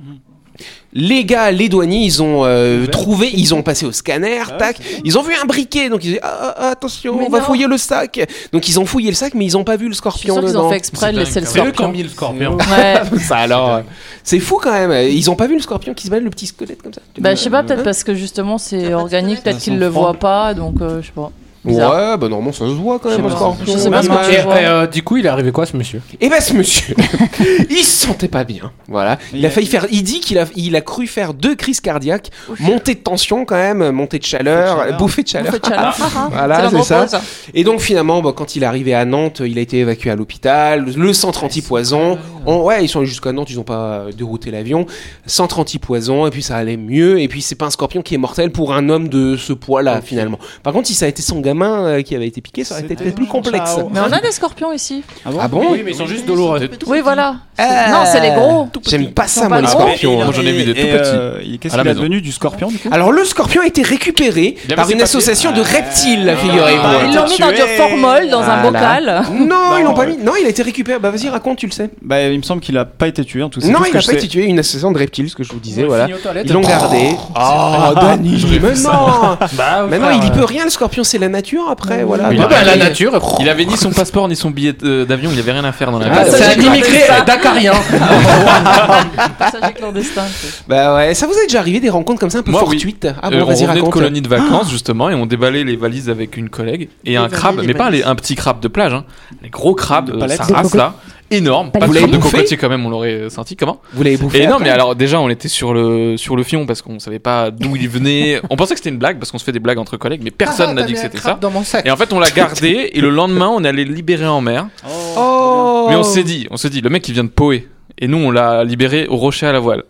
les 0.97 1.27
gars, 1.27 1.51
les 1.51 1.69
douaniers, 1.69 2.05
ils 2.05 2.23
ont 2.23 2.45
euh, 2.45 2.87
trouvé, 2.87 3.31
ils 3.33 3.55
ont 3.55 3.63
passé 3.63 3.85
au 3.85 3.93
scanner, 3.93 4.41
tac, 4.59 4.79
ils 5.05 5.19
ont 5.19 5.23
vu 5.23 5.35
un 5.41 5.45
briquet, 5.45 5.91
donc 5.91 6.03
ils 6.05 6.09
ont 6.09 6.13
dit 6.15 6.19
ah, 6.23 6.55
ah, 6.57 6.69
attention, 6.71 7.19
Mais 7.19 7.27
on 7.27 7.31
va 7.31 7.43
fouiller 7.43 7.67
le 7.67 7.77
sac. 7.77 8.27
Donc 8.53 8.67
ils 8.69 8.81
ont 8.81 8.87
fouillé 8.87 9.11
le 9.11 9.15
sac, 9.15 9.35
mais 9.35 9.45
ils 9.45 9.59
ont 9.59 9.65
pas 9.65 9.77
vu 9.77 9.85
le 9.85 9.91
Je 9.91 9.95
suis 9.95 9.99
scorpion 9.99 10.35
sûr 10.37 10.43
dedans. 10.43 10.67
ont 10.67 10.71
fait 10.71 10.77
exprès 10.77 11.13
de 11.13 11.19
laisser 11.19 11.41
le 11.41 11.47
C'est 11.47 11.61
eux 11.61 11.65
scorpion. 11.73 11.93
mis 11.93 12.03
le 12.03 12.09
scorpion. 12.09 12.57
Ouais. 12.57 13.19
Ça 13.21 13.37
alors, 13.37 13.75
euh, 13.75 13.81
c'est 14.25 14.41
fou 14.41 14.59
quand 14.61 14.73
même. 14.73 15.11
Ils 15.11 15.31
ont 15.31 15.37
pas 15.37 15.47
vu 15.47 15.55
le 15.55 15.61
scorpion 15.61 15.93
qui 15.93 16.07
se 16.07 16.11
balade 16.11 16.25
le 16.25 16.31
petit 16.31 16.47
squelette 16.47 16.83
comme 16.83 16.95
ça. 16.95 17.03
Bah, 17.19 17.35
je 17.35 17.41
sais 17.41 17.51
pas, 17.51 17.63
peut-être 17.63 17.77
Hein 17.81 17.85
parce 17.85 18.05
que 18.05 18.15
justement 18.15 18.57
c'est 18.57 18.95
organique, 18.95 19.43
peut-être 19.43 19.59
qu'ils 19.59 19.79
le 19.79 19.89
voient 19.89 20.15
pas, 20.15 20.55
donc 20.55 20.81
euh, 20.81 21.03
je 21.03 21.09
sais 21.09 21.13
pas. 21.15 21.31
Bizarre. 21.67 21.95
Ouais, 21.95 22.17
bah 22.17 22.29
normalement 22.29 22.53
ça 22.53 22.61
se 22.67 22.71
voit 22.73 22.99
quand 22.99 23.11
même 23.11 23.25
un 23.25 23.29
pas. 23.29 23.35
scorpion. 23.37 23.65
Je 23.75 23.79
sais 23.79 23.91
pas 23.91 24.03
ce 24.03 24.09
que 24.09 24.13
Même, 24.15 24.25
tu 24.37 24.41
vois. 24.43 24.61
Et 24.61 24.67
euh, 24.67 24.87
du 24.87 25.03
coup, 25.03 25.17
il 25.17 25.27
est 25.27 25.29
arrivé 25.29 25.53
quoi 25.53 25.67
ce 25.67 25.77
monsieur? 25.77 26.01
Et 26.21 26.29
ben 26.29 26.41
ce 26.41 26.53
monsieur, 26.55 26.95
il 27.71 27.79
se 27.85 28.07
sentait 28.07 28.29
pas 28.29 28.45
bien. 28.45 28.73
Voilà, 28.89 29.19
il 29.35 29.45
a 29.45 29.51
failli 29.51 29.67
faire. 29.67 29.87
Il 29.91 30.03
dit 30.03 30.21
qu'il 30.21 30.39
a, 30.39 30.45
il 30.55 30.77
a 30.77 30.81
cru 30.81 31.07
faire 31.07 31.35
deux 31.35 31.55
crises 31.55 31.81
cardiaques, 31.81 32.31
montée 32.61 32.95
de 32.95 33.01
tension 33.01 33.45
quand 33.45 33.57
même, 33.57 33.91
montée 33.91 34.19
de 34.19 34.25
chaleur, 34.25 34.79
chaleur. 34.79 34.97
bouffée 34.99 35.23
de 35.23 35.29
chaleur. 35.29 35.53
Bouffée 35.53 35.61
de 35.61 35.67
chaleur. 35.75 35.97
Voilà, 36.31 36.71
C'est 36.71 36.83
ça. 37.09 37.21
Et 37.55 37.65
donc 37.65 37.81
finalement, 37.81 38.21
bah, 38.23 38.33
quand 38.35 38.57
il 38.57 38.63
est 38.63 38.67
arrivé 38.67 38.95
à 38.95 39.05
Nantes, 39.05 39.43
il 39.45 39.59
a 39.59 39.61
été 39.61 39.79
évacué 39.79 40.11
à 40.11 40.17
l'hôpital. 40.17 40.87
Le 40.97 41.13
centre 41.13 41.45
anti-poison. 41.45 42.19
On- 42.47 42.63
ouais, 42.63 42.85
ils 42.85 42.89
sont 42.89 43.01
allés 43.01 43.09
jusqu'à 43.09 43.33
Nantes, 43.33 43.49
ils 43.51 43.59
ont 43.59 43.65
pas 43.65 43.75
euh, 44.07 44.13
dérouté 44.13 44.51
l'avion. 44.51 44.87
Centre 45.27 45.59
anti-poison, 45.59 46.27
et 46.27 46.31
puis 46.31 46.43
ça 46.43 46.57
allait 46.57 46.77
mieux. 46.77 47.19
Et 47.21 47.29
puis 47.29 47.43
c'est 47.43 47.55
pas 47.57 47.67
un 47.67 47.71
scorpion 47.71 48.03
qui 48.03 48.15
est 48.15 48.19
mortel 48.19 48.51
pour 48.53 48.73
un 48.73 48.89
homme 48.89 49.09
de 49.09 49.37
ce 49.37 49.53
poids-là 49.53 50.01
finalement. 50.01 50.39
Par 50.63 50.73
contre, 50.73 50.87
si 50.87 50.95
ça 50.95 51.07
a 51.07 51.09
été 51.09 51.23
son 51.23 51.41
gamin 51.41 51.56
euh, 51.65 52.03
qui 52.03 52.15
avait 52.15 52.27
été 52.27 52.41
piqué, 52.41 52.65
ça 52.65 52.75
aurait 52.75 52.85
été 52.85 52.95
peut-être 52.97 53.15
plus 53.15 53.27
complexe. 53.27 53.77
Mais 53.93 54.01
on 54.01 54.13
a 54.13 54.21
des 54.21 54.33
scorpions 54.33 54.73
ici. 54.73 55.03
Ah 55.25 55.49
bon 55.49 55.65
Oui, 55.73 55.83
mais 55.85 55.93
ils 55.93 55.97
sont 55.97 56.07
juste 56.07 56.27
douloureux. 56.27 56.61
Oui, 56.87 57.01
voilà. 57.03 57.37
Euh, 57.59 57.63
Non, 57.91 58.01
c'est 58.05 58.21
les 58.21 58.31
gros. 58.33 58.69
J'aime 58.87 59.13
pas 59.13 59.27
ça, 59.27 59.49
moi, 59.49 59.61
les 59.61 59.67
scorpions. 59.67 60.17
Moi, 60.25 60.33
j'en 60.35 60.43
ai 60.43 60.53
vu 60.53 60.65
des 60.65 60.75
tout 60.75 60.87
petits. 60.87 61.11
euh, 61.15 61.41
Qu'est-ce 61.61 61.77
qu'il 61.77 61.87
est 61.89 61.95
devenu 61.95 62.21
du 62.21 62.33
scorpion 62.33 62.69
du 62.69 62.79
coup 62.79 62.89
Alors 62.93 63.13
le 63.13 63.25
scorpion 63.25 63.63
a 63.63 63.67
été 63.67 63.83
récupéré 63.83 64.57
par 64.75 64.91
une 64.91 65.01
association 65.03 65.53
de 65.53 65.61
reptiles, 65.61 66.29
Ah, 66.33 66.37
figurez-vous. 66.37 66.81
Ah, 66.85 67.05
Ils 67.09 67.15
l'ont 67.15 67.25
mis 67.29 67.39
dans 67.39 67.51
du 67.51 67.57
formol, 67.77 68.29
dans 68.31 68.43
un 68.43 68.63
bocal. 68.63 69.23
Non, 69.33 69.77
ils 69.79 69.85
l'ont 69.85 69.95
pas 69.95 70.07
mis. 70.07 70.17
Non, 70.19 70.33
il 70.41 70.47
a 70.47 70.49
été 70.51 70.63
récupéré. 70.63 70.99
Bah 70.99 71.11
vas-y, 71.11 71.29
raconte, 71.29 71.59
tu 71.59 71.67
le 71.67 71.73
sais. 71.73 71.91
Bah, 72.03 72.23
il 72.23 72.39
me 72.39 72.43
semble 72.43 72.61
qu'il 72.61 72.77
a 72.79 72.85
pas 72.85 73.07
été 73.09 73.25
tué 73.25 73.43
en 73.43 73.49
tout 73.49 73.61
cas. 73.61 73.67
Non, 73.69 73.81
il 73.87 73.91
que 73.93 73.97
a 73.99 74.01
je 74.01 74.07
pas 74.07 74.13
été 74.15 74.29
tué. 74.29 74.45
Une 74.45 74.59
association 74.59 74.93
de 74.93 74.99
reptiles, 74.99 75.31
ce 75.31 75.37
que 75.37 75.43
je 75.43 75.53
vous 75.53 75.59
disais, 75.61 75.85
voilà. 75.85 76.09
Ils 76.45 76.53
l'ont 76.53 76.61
gardé. 76.61 77.11
Oh, 77.35 77.95
Dani, 78.01 78.45
mais 78.61 78.75
non 78.83 79.37
Bah, 79.55 79.87
Mais 79.89 79.99
non, 79.99 80.11
il 80.11 80.25
y 80.25 80.31
peut 80.31 80.45
rien, 80.45 80.65
le 80.65 80.71
scorpion, 80.71 81.05
c'est 81.05 81.19
la 81.19 81.29
nature 81.29 81.46
après, 81.71 82.05
voilà. 82.05 82.25
Ah 82.29 82.33
il 82.33 82.39
bah, 82.39 82.65
la 82.65 82.77
nature. 82.77 83.13
Il 83.41 83.49
avait 83.49 83.65
ni 83.65 83.77
son 83.77 83.91
passeport 83.91 84.29
ni 84.29 84.37
son 84.37 84.51
billet 84.51 84.75
euh, 84.83 85.05
d'avion, 85.05 85.31
il 85.33 85.39
avait 85.39 85.53
rien 85.53 85.65
à 85.65 85.73
faire 85.73 85.91
dans 85.93 85.99
la 85.99 86.07
Ah, 86.13 86.25
vie. 86.25 86.31
ça, 86.31 86.37
C'est 86.39 86.59
un 86.59 86.63
immigré 86.63 87.01
ça. 87.01 87.21
dakarien. 87.23 87.73
Passager 89.39 89.73
clandestin. 89.75 90.25
Bah 90.69 90.95
ouais, 90.97 91.15
ça 91.15 91.27
vous 91.27 91.35
est 91.35 91.47
déjà 91.47 91.61
arrivé 91.61 91.81
des 91.81 91.91
rencontres 91.91 92.21
comme 92.21 92.31
ça 92.31 92.39
un 92.39 92.43
peu 92.43 92.51
Moi, 92.51 92.61
oui. 92.63 92.71
fortuites? 92.79 93.07
Ah 93.23 93.29
Euh, 93.29 93.31
bon, 93.31 93.43
on 93.43 93.47
vas-y, 93.47 93.67
revenait 93.67 93.83
de 93.87 93.89
colonie 93.91 94.21
de 94.23 94.29
vacances 94.29 94.71
justement 94.71 95.11
et 95.11 95.15
on 95.15 95.27
déballait 95.27 95.65
les 95.65 95.77
valises 95.77 96.11
avec 96.11 96.37
une 96.37 96.49
collègue 96.49 96.89
et 97.05 97.17
un 97.17 97.29
crabe, 97.29 97.61
mais 97.65 97.75
pas 97.75 97.91
les, 97.91 98.03
un 98.03 98.15
petit 98.15 98.35
crabe 98.35 98.61
de 98.61 98.69
plage, 98.69 98.93
hein. 98.93 99.05
les 99.43 99.51
gros 99.51 99.75
crabes, 99.75 100.07
De 100.07 100.13
euh, 100.13 100.27
De 100.27 100.53
race 100.53 100.75
là, 100.75 100.95
énorme, 101.31 101.71
pas 101.71 101.81
de 101.87 102.17
cocotier 102.17 102.57
quand 102.57 102.69
même, 102.69 102.85
on 102.87 102.91
l'aurait 102.91 103.29
senti 103.31 103.57
comment? 103.57 103.81
Vous 103.93 104.03
l'avez 104.03 104.17
bouffé 104.17 104.43
Et 104.43 104.47
non, 104.47 104.59
mais 104.61 104.71
alors 104.71 104.95
déjà 104.95 105.21
on 105.21 105.29
était 105.29 105.49
sur 105.49 105.75
le 105.75 106.17
sur 106.17 106.37
le 106.37 106.43
fion 106.43 106.67
parce 106.67 106.83
qu'on 106.83 106.99
savait 106.99 107.19
pas 107.19 107.51
d'où 107.51 107.77
il 107.77 107.89
venait. 107.89 108.41
On 108.51 108.57
pensait 108.57 108.75
que 108.75 108.81
c'était 108.81 108.91
une 108.91 108.99
blague 108.99 109.19
parce 109.19 109.31
qu'on 109.31 109.39
se 109.39 109.45
fait 109.45 109.53
des 109.53 109.61
blagues 109.61 109.79
entre 109.79 109.97
collègues, 109.97 110.23
mais 110.25 110.31
personne 110.31 110.75
n'a 110.75 110.83
dit 110.83 110.93
que 110.95 110.99
c'était 110.99 111.19
ça. 111.19 111.39
Dans 111.41 111.51
mon 111.51 111.63
sac. 111.65 111.85
Et 111.87 111.91
en 111.91 111.97
fait 111.97 112.13
on 112.13 112.19
l'a 112.21 112.31
gardé 112.31 112.91
et 112.93 113.01
le 113.01 113.11
lendemain 113.11 113.49
on 113.49 113.65
allait 113.65 113.85
le 113.85 113.93
libérer 113.95 114.27
en 114.27 114.41
mer. 114.41 114.69
Oh 115.17 115.87
Mais 115.89 115.97
on 115.97 116.03
s'est 116.03 116.25
dit, 116.25 116.47
on 116.51 116.57
s'est 116.57 116.71
dit, 116.71 116.81
le 116.81 116.91
mec 116.91 117.07
il 117.09 117.13
vient 117.15 117.25
de 117.25 117.29
Poé 117.29 117.69
et 117.99 118.09
nous 118.09 118.19
on 118.19 118.31
l'a 118.31 118.65
libéré 118.65 119.07
au 119.09 119.17
rocher 119.17 119.47
à 119.47 119.53
la 119.53 119.61
voile. 119.61 119.83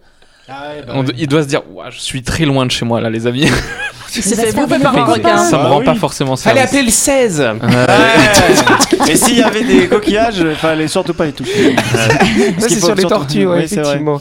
On- 0.95 1.05
Il 1.19 1.27
doit 1.27 1.43
se 1.43 1.49
dire, 1.49 1.63
Ouah, 1.73 1.91
je 1.91 1.99
suis 2.01 2.23
très 2.23 2.45
loin 2.45 2.67
de 2.67 2.71
chez 2.71 2.85
moi 2.85 3.01
là 3.01 3.11
les 3.11 3.27
amis. 3.27 3.49
Se 4.23 4.35
faire 4.35 4.55
bouffer 4.55 4.79
par 4.81 4.97
un 4.97 5.39
ça 5.39 5.59
me 5.59 5.63
Ah 5.65 5.69
rend 5.69 5.83
pas 5.83 5.95
forcément 5.95 6.37
Fallait 6.37 6.61
service. 6.61 6.73
appeler 6.73 6.83
le 6.85 6.91
16 6.91 7.41
Ouais. 7.41 9.11
Et 9.13 9.17
s'il 9.17 9.39
y 9.39 9.43
avait 9.43 9.63
des 9.65 9.89
coquillages, 9.89 10.45
fallait 10.55 10.89
surtout 10.89 11.15
pas 11.15 11.27
les 11.27 11.33
toucher. 11.33 11.75
Ça, 12.59 12.69
c'est 12.69 12.81
sur 12.81 12.95
les 12.95 13.05
tortues, 13.05 13.47
ouais, 13.47 13.59
Oui, 13.61 13.69
c'est 13.69 13.77
vrai. 13.77 13.83
effectivement. 13.97 14.21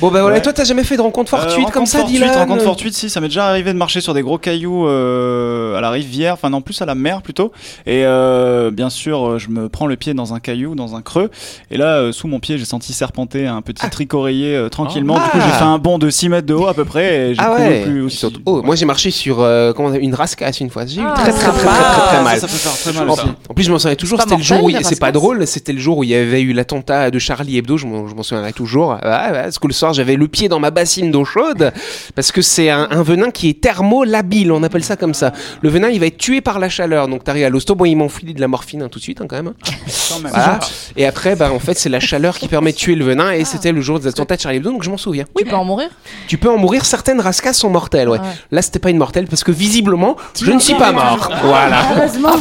Bon 0.00 0.10
bah 0.10 0.20
voilà, 0.22 0.36
Ouais. 0.36 0.42
toi 0.42 0.52
t'as 0.52 0.64
jamais 0.64 0.84
fait 0.84 0.96
de 0.96 1.02
rencontre 1.02 1.34
Euh, 1.34 1.38
fortuite 1.38 1.66
comme 1.70 1.84
rencontre 1.84 1.90
ça, 1.90 2.02
Dylan 2.04 2.30
Rencontre 2.30 2.62
fortuite, 2.62 2.94
si, 2.94 3.10
ça 3.10 3.20
m'est 3.20 3.28
déjà 3.28 3.46
arrivé 3.46 3.72
de 3.72 3.78
marcher 3.78 4.00
sur 4.00 4.14
des 4.14 4.22
gros 4.22 4.38
cailloux 4.38 4.86
euh, 4.86 5.76
à 5.76 5.80
la 5.80 5.90
rivière, 5.90 6.34
enfin 6.34 6.50
non 6.50 6.60
plus 6.60 6.80
à 6.82 6.86
la 6.86 6.94
mer 6.94 7.22
plutôt. 7.22 7.52
Et 7.86 8.04
euh, 8.04 8.70
bien 8.70 8.90
sûr, 8.90 9.26
euh, 9.26 9.38
je 9.38 9.48
me 9.48 9.68
prends 9.68 9.86
le 9.86 9.96
pied 9.96 10.14
dans 10.14 10.34
un 10.34 10.40
caillou, 10.40 10.74
dans 10.74 10.94
un 10.94 11.02
creux. 11.02 11.30
Et 11.70 11.76
là, 11.76 11.96
euh, 11.96 12.12
sous 12.12 12.28
mon 12.28 12.38
pied, 12.40 12.58
j'ai 12.58 12.64
senti 12.64 12.92
serpenter 12.92 13.46
un 13.46 13.60
petit 13.62 13.88
tricoreiller 13.90 14.54
euh, 14.56 14.68
tranquillement. 14.68 15.14
Du 15.14 15.20
coup, 15.20 15.28
Ah. 15.34 15.40
j'ai 15.46 15.52
fait 15.58 15.64
un 15.64 15.78
bond 15.78 15.98
de 15.98 16.10
6 16.10 16.28
mètres 16.28 16.46
de 16.46 16.54
haut 16.54 16.66
à 16.68 16.74
peu 16.74 16.84
près. 16.84 17.30
Et 17.30 17.34
j'ai 17.34 17.40
Ah 17.42 17.54
ouais. 17.54 17.82
plus 17.82 18.02
aussi. 18.02 18.26
Moi 18.46 18.76
j'ai 18.76 18.84
marché 18.86 19.10
sur 19.10 19.27
euh, 19.38 19.72
comment 19.72 19.92
une 19.94 20.14
rascasse 20.14 20.60
une 20.60 20.70
fois. 20.70 20.86
J'ai 20.86 21.00
eu 21.00 21.04
Ah, 21.06 21.14
très 21.14 21.32
très 21.32 21.50
très 21.50 21.52
très 21.52 21.60
très, 21.60 22.06
très, 22.08 22.16
Ah, 22.18 22.22
mal. 22.22 22.38
Ça, 22.40 22.46
ça 22.48 22.52
peut 22.52 22.58
faire 22.58 22.72
très 22.72 22.92
mal 22.92 23.10
En, 23.10 23.12
aussi. 23.14 23.22
en 23.48 23.54
plus, 23.54 23.64
je 23.64 23.72
m'en 23.72 23.78
souviens 23.78 23.96
toujours. 23.96 24.20
C'était 24.20 24.36
le 24.36 24.42
jour 24.42 24.64
où 24.64 24.70
c'est 24.82 24.98
pas 25.00 25.12
drôle. 25.12 25.46
C'était 25.46 25.72
le 25.72 25.78
jour 25.80 25.98
où 25.98 26.04
il 26.04 26.10
y 26.10 26.14
avait 26.14 26.40
eu 26.42 26.52
l'attentat 26.52 27.10
de 27.10 27.18
Charlie 27.18 27.58
Hebdo. 27.58 27.76
Je 27.76 27.86
m'en 27.86 28.22
souviendrai 28.22 28.52
toujours. 28.52 28.90
Ouais, 28.90 28.98
parce 29.02 29.58
que 29.58 29.66
le 29.66 29.72
soir, 29.72 29.92
j'avais 29.92 30.16
le 30.16 30.28
pied 30.28 30.48
dans 30.48 30.60
ma 30.60 30.70
bassine 30.70 31.10
d'eau 31.10 31.24
chaude 31.24 31.72
parce 32.14 32.32
que 32.32 32.42
c'est 32.42 32.70
un, 32.70 32.88
un 32.90 33.02
venin 33.02 33.30
qui 33.30 33.48
est 33.50 33.60
thermolabile. 33.60 34.52
On 34.52 34.62
appelle 34.62 34.84
ça 34.84 34.96
comme 34.96 35.14
ça. 35.14 35.32
Le 35.62 35.68
venin, 35.68 35.88
il 35.88 36.00
va 36.00 36.06
être 36.06 36.18
tué 36.18 36.40
par 36.40 36.58
la 36.58 36.68
chaleur. 36.68 37.08
Donc 37.08 37.24
t'arrives 37.24 37.44
à 37.44 37.50
l'hosto. 37.50 37.74
Bon, 37.74 37.84
ils 37.84 37.96
m'ont 37.96 38.08
filé 38.08 38.34
de 38.34 38.40
la 38.40 38.48
morphine 38.48 38.82
hein, 38.82 38.88
tout 38.90 38.98
de 38.98 39.04
suite 39.04 39.20
hein, 39.20 39.26
quand 39.28 39.36
même. 39.36 39.52
Quand 40.08 40.20
même. 40.20 40.32
Voilà. 40.32 40.58
Et 40.96 41.04
après, 41.06 41.36
bah, 41.36 41.52
en 41.52 41.58
fait, 41.58 41.74
c'est 41.78 41.90
la 41.90 42.00
chaleur 42.00 42.38
qui 42.38 42.48
permet 42.48 42.72
de 42.72 42.76
tuer 42.76 42.94
le 42.94 43.04
venin. 43.04 43.32
Et 43.32 43.44
c'était 43.44 43.72
le 43.72 43.80
jour 43.82 44.00
des 44.00 44.06
attentats 44.08 44.36
de 44.36 44.40
Charlie 44.40 44.58
Hebdo. 44.58 44.70
Donc 44.70 44.82
je 44.82 44.90
m'en 44.90 44.96
souviens. 44.96 45.24
Tu 45.36 45.44
peux 45.44 45.54
en 45.56 45.64
mourir? 45.64 45.88
Tu 46.28 46.38
peux 46.38 46.48
en 46.50 46.56
mourir. 46.56 46.84
Certaines 46.86 47.20
rascasses 47.20 47.58
sont 47.58 47.68
mortelles. 47.70 48.08
Ah 48.08 48.12
ouais. 48.12 48.18
Là, 48.50 48.62
c'était 48.62 48.78
pas 48.78 48.90
une 48.90 48.96
mortelle 48.96 49.17
parce 49.26 49.44
que 49.44 49.52
visiblement, 49.52 50.16
Tu 50.34 50.44
je 50.44 50.52
ne 50.52 50.58
suis 50.58 50.74
pas 50.74 50.92
mort. 50.92 51.30
Voilà. 51.42 51.78
Heureusement. 51.96 52.36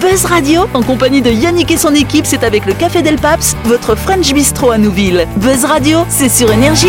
Buzz 0.00 0.24
Radio, 0.26 0.62
en 0.74 0.82
compagnie 0.82 1.22
de 1.22 1.30
Yannick 1.30 1.70
et 1.70 1.76
son 1.76 1.94
équipe, 1.94 2.26
c'est 2.26 2.44
avec 2.44 2.66
le 2.66 2.74
Café 2.74 3.02
Del 3.02 3.16
Paps, 3.16 3.56
votre 3.64 3.94
French 3.94 4.32
Bistro 4.34 4.70
à 4.70 4.78
Nouville. 4.78 5.26
Buzz 5.36 5.64
Radio, 5.64 6.00
c'est 6.08 6.28
sur 6.28 6.52
Énergie. 6.52 6.88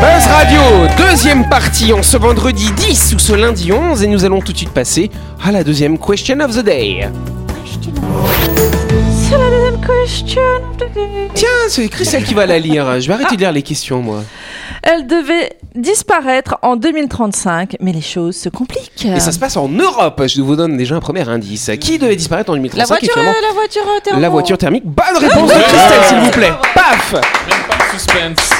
Buzz 0.00 0.26
Radio, 0.26 0.60
deuxième 0.98 1.48
partie 1.48 1.92
en 1.92 2.02
ce 2.02 2.16
vendredi 2.16 2.70
10 2.76 3.14
ou 3.14 3.18
ce 3.18 3.32
lundi 3.32 3.72
11 3.72 4.02
et 4.02 4.06
nous 4.06 4.24
allons 4.24 4.40
tout 4.40 4.52
de 4.52 4.58
suite 4.58 4.70
passer 4.70 5.10
à 5.42 5.50
la 5.52 5.64
deuxième 5.64 5.98
question 5.98 6.38
of 6.40 6.54
the 6.56 6.64
day. 6.64 7.08
C'est 7.80 7.90
la 7.90 7.92
deuxième 7.92 7.92
question. 8.02 8.23
Tiens, 11.34 11.48
c'est 11.68 11.88
Christelle 11.88 12.24
qui 12.24 12.34
va 12.34 12.46
la 12.46 12.58
lire. 12.58 13.00
Je 13.00 13.08
vais 13.08 13.14
arrêter 13.14 13.36
de 13.36 13.40
lire 13.40 13.52
les 13.52 13.62
questions 13.62 14.00
moi. 14.00 14.22
Elle 14.82 15.06
devait 15.06 15.56
disparaître 15.74 16.56
en 16.62 16.76
2035, 16.76 17.76
mais 17.80 17.92
les 17.92 18.00
choses 18.02 18.36
se 18.36 18.48
compliquent. 18.48 19.06
Et 19.06 19.20
ça 19.20 19.32
se 19.32 19.38
passe 19.38 19.56
en 19.56 19.68
Europe. 19.68 20.22
Je 20.26 20.40
vous 20.42 20.56
donne 20.56 20.76
déjà 20.76 20.94
un 20.94 21.00
premier 21.00 21.28
indice. 21.28 21.70
Qui 21.80 21.98
devait 21.98 22.16
disparaître 22.16 22.50
en 22.50 22.54
la 22.54 22.60
2035 22.60 22.88
voiture, 22.88 23.08
et 23.08 23.12
finalement, 23.12 23.38
euh, 23.38 23.46
la 23.48 23.54
voiture 23.54 23.82
thermo. 24.02 24.20
La 24.20 24.28
voiture 24.28 24.58
thermique. 24.58 24.84
Bonne 24.84 25.16
réponse 25.18 25.48
de 25.50 25.54
Christelle, 25.60 26.04
s'il 26.08 26.18
vous 26.18 26.30
plaît. 26.30 26.52
Paf 26.74 27.12
Même 27.12 27.22
pas 27.68 27.84
de 27.84 27.98
suspense. 27.98 28.50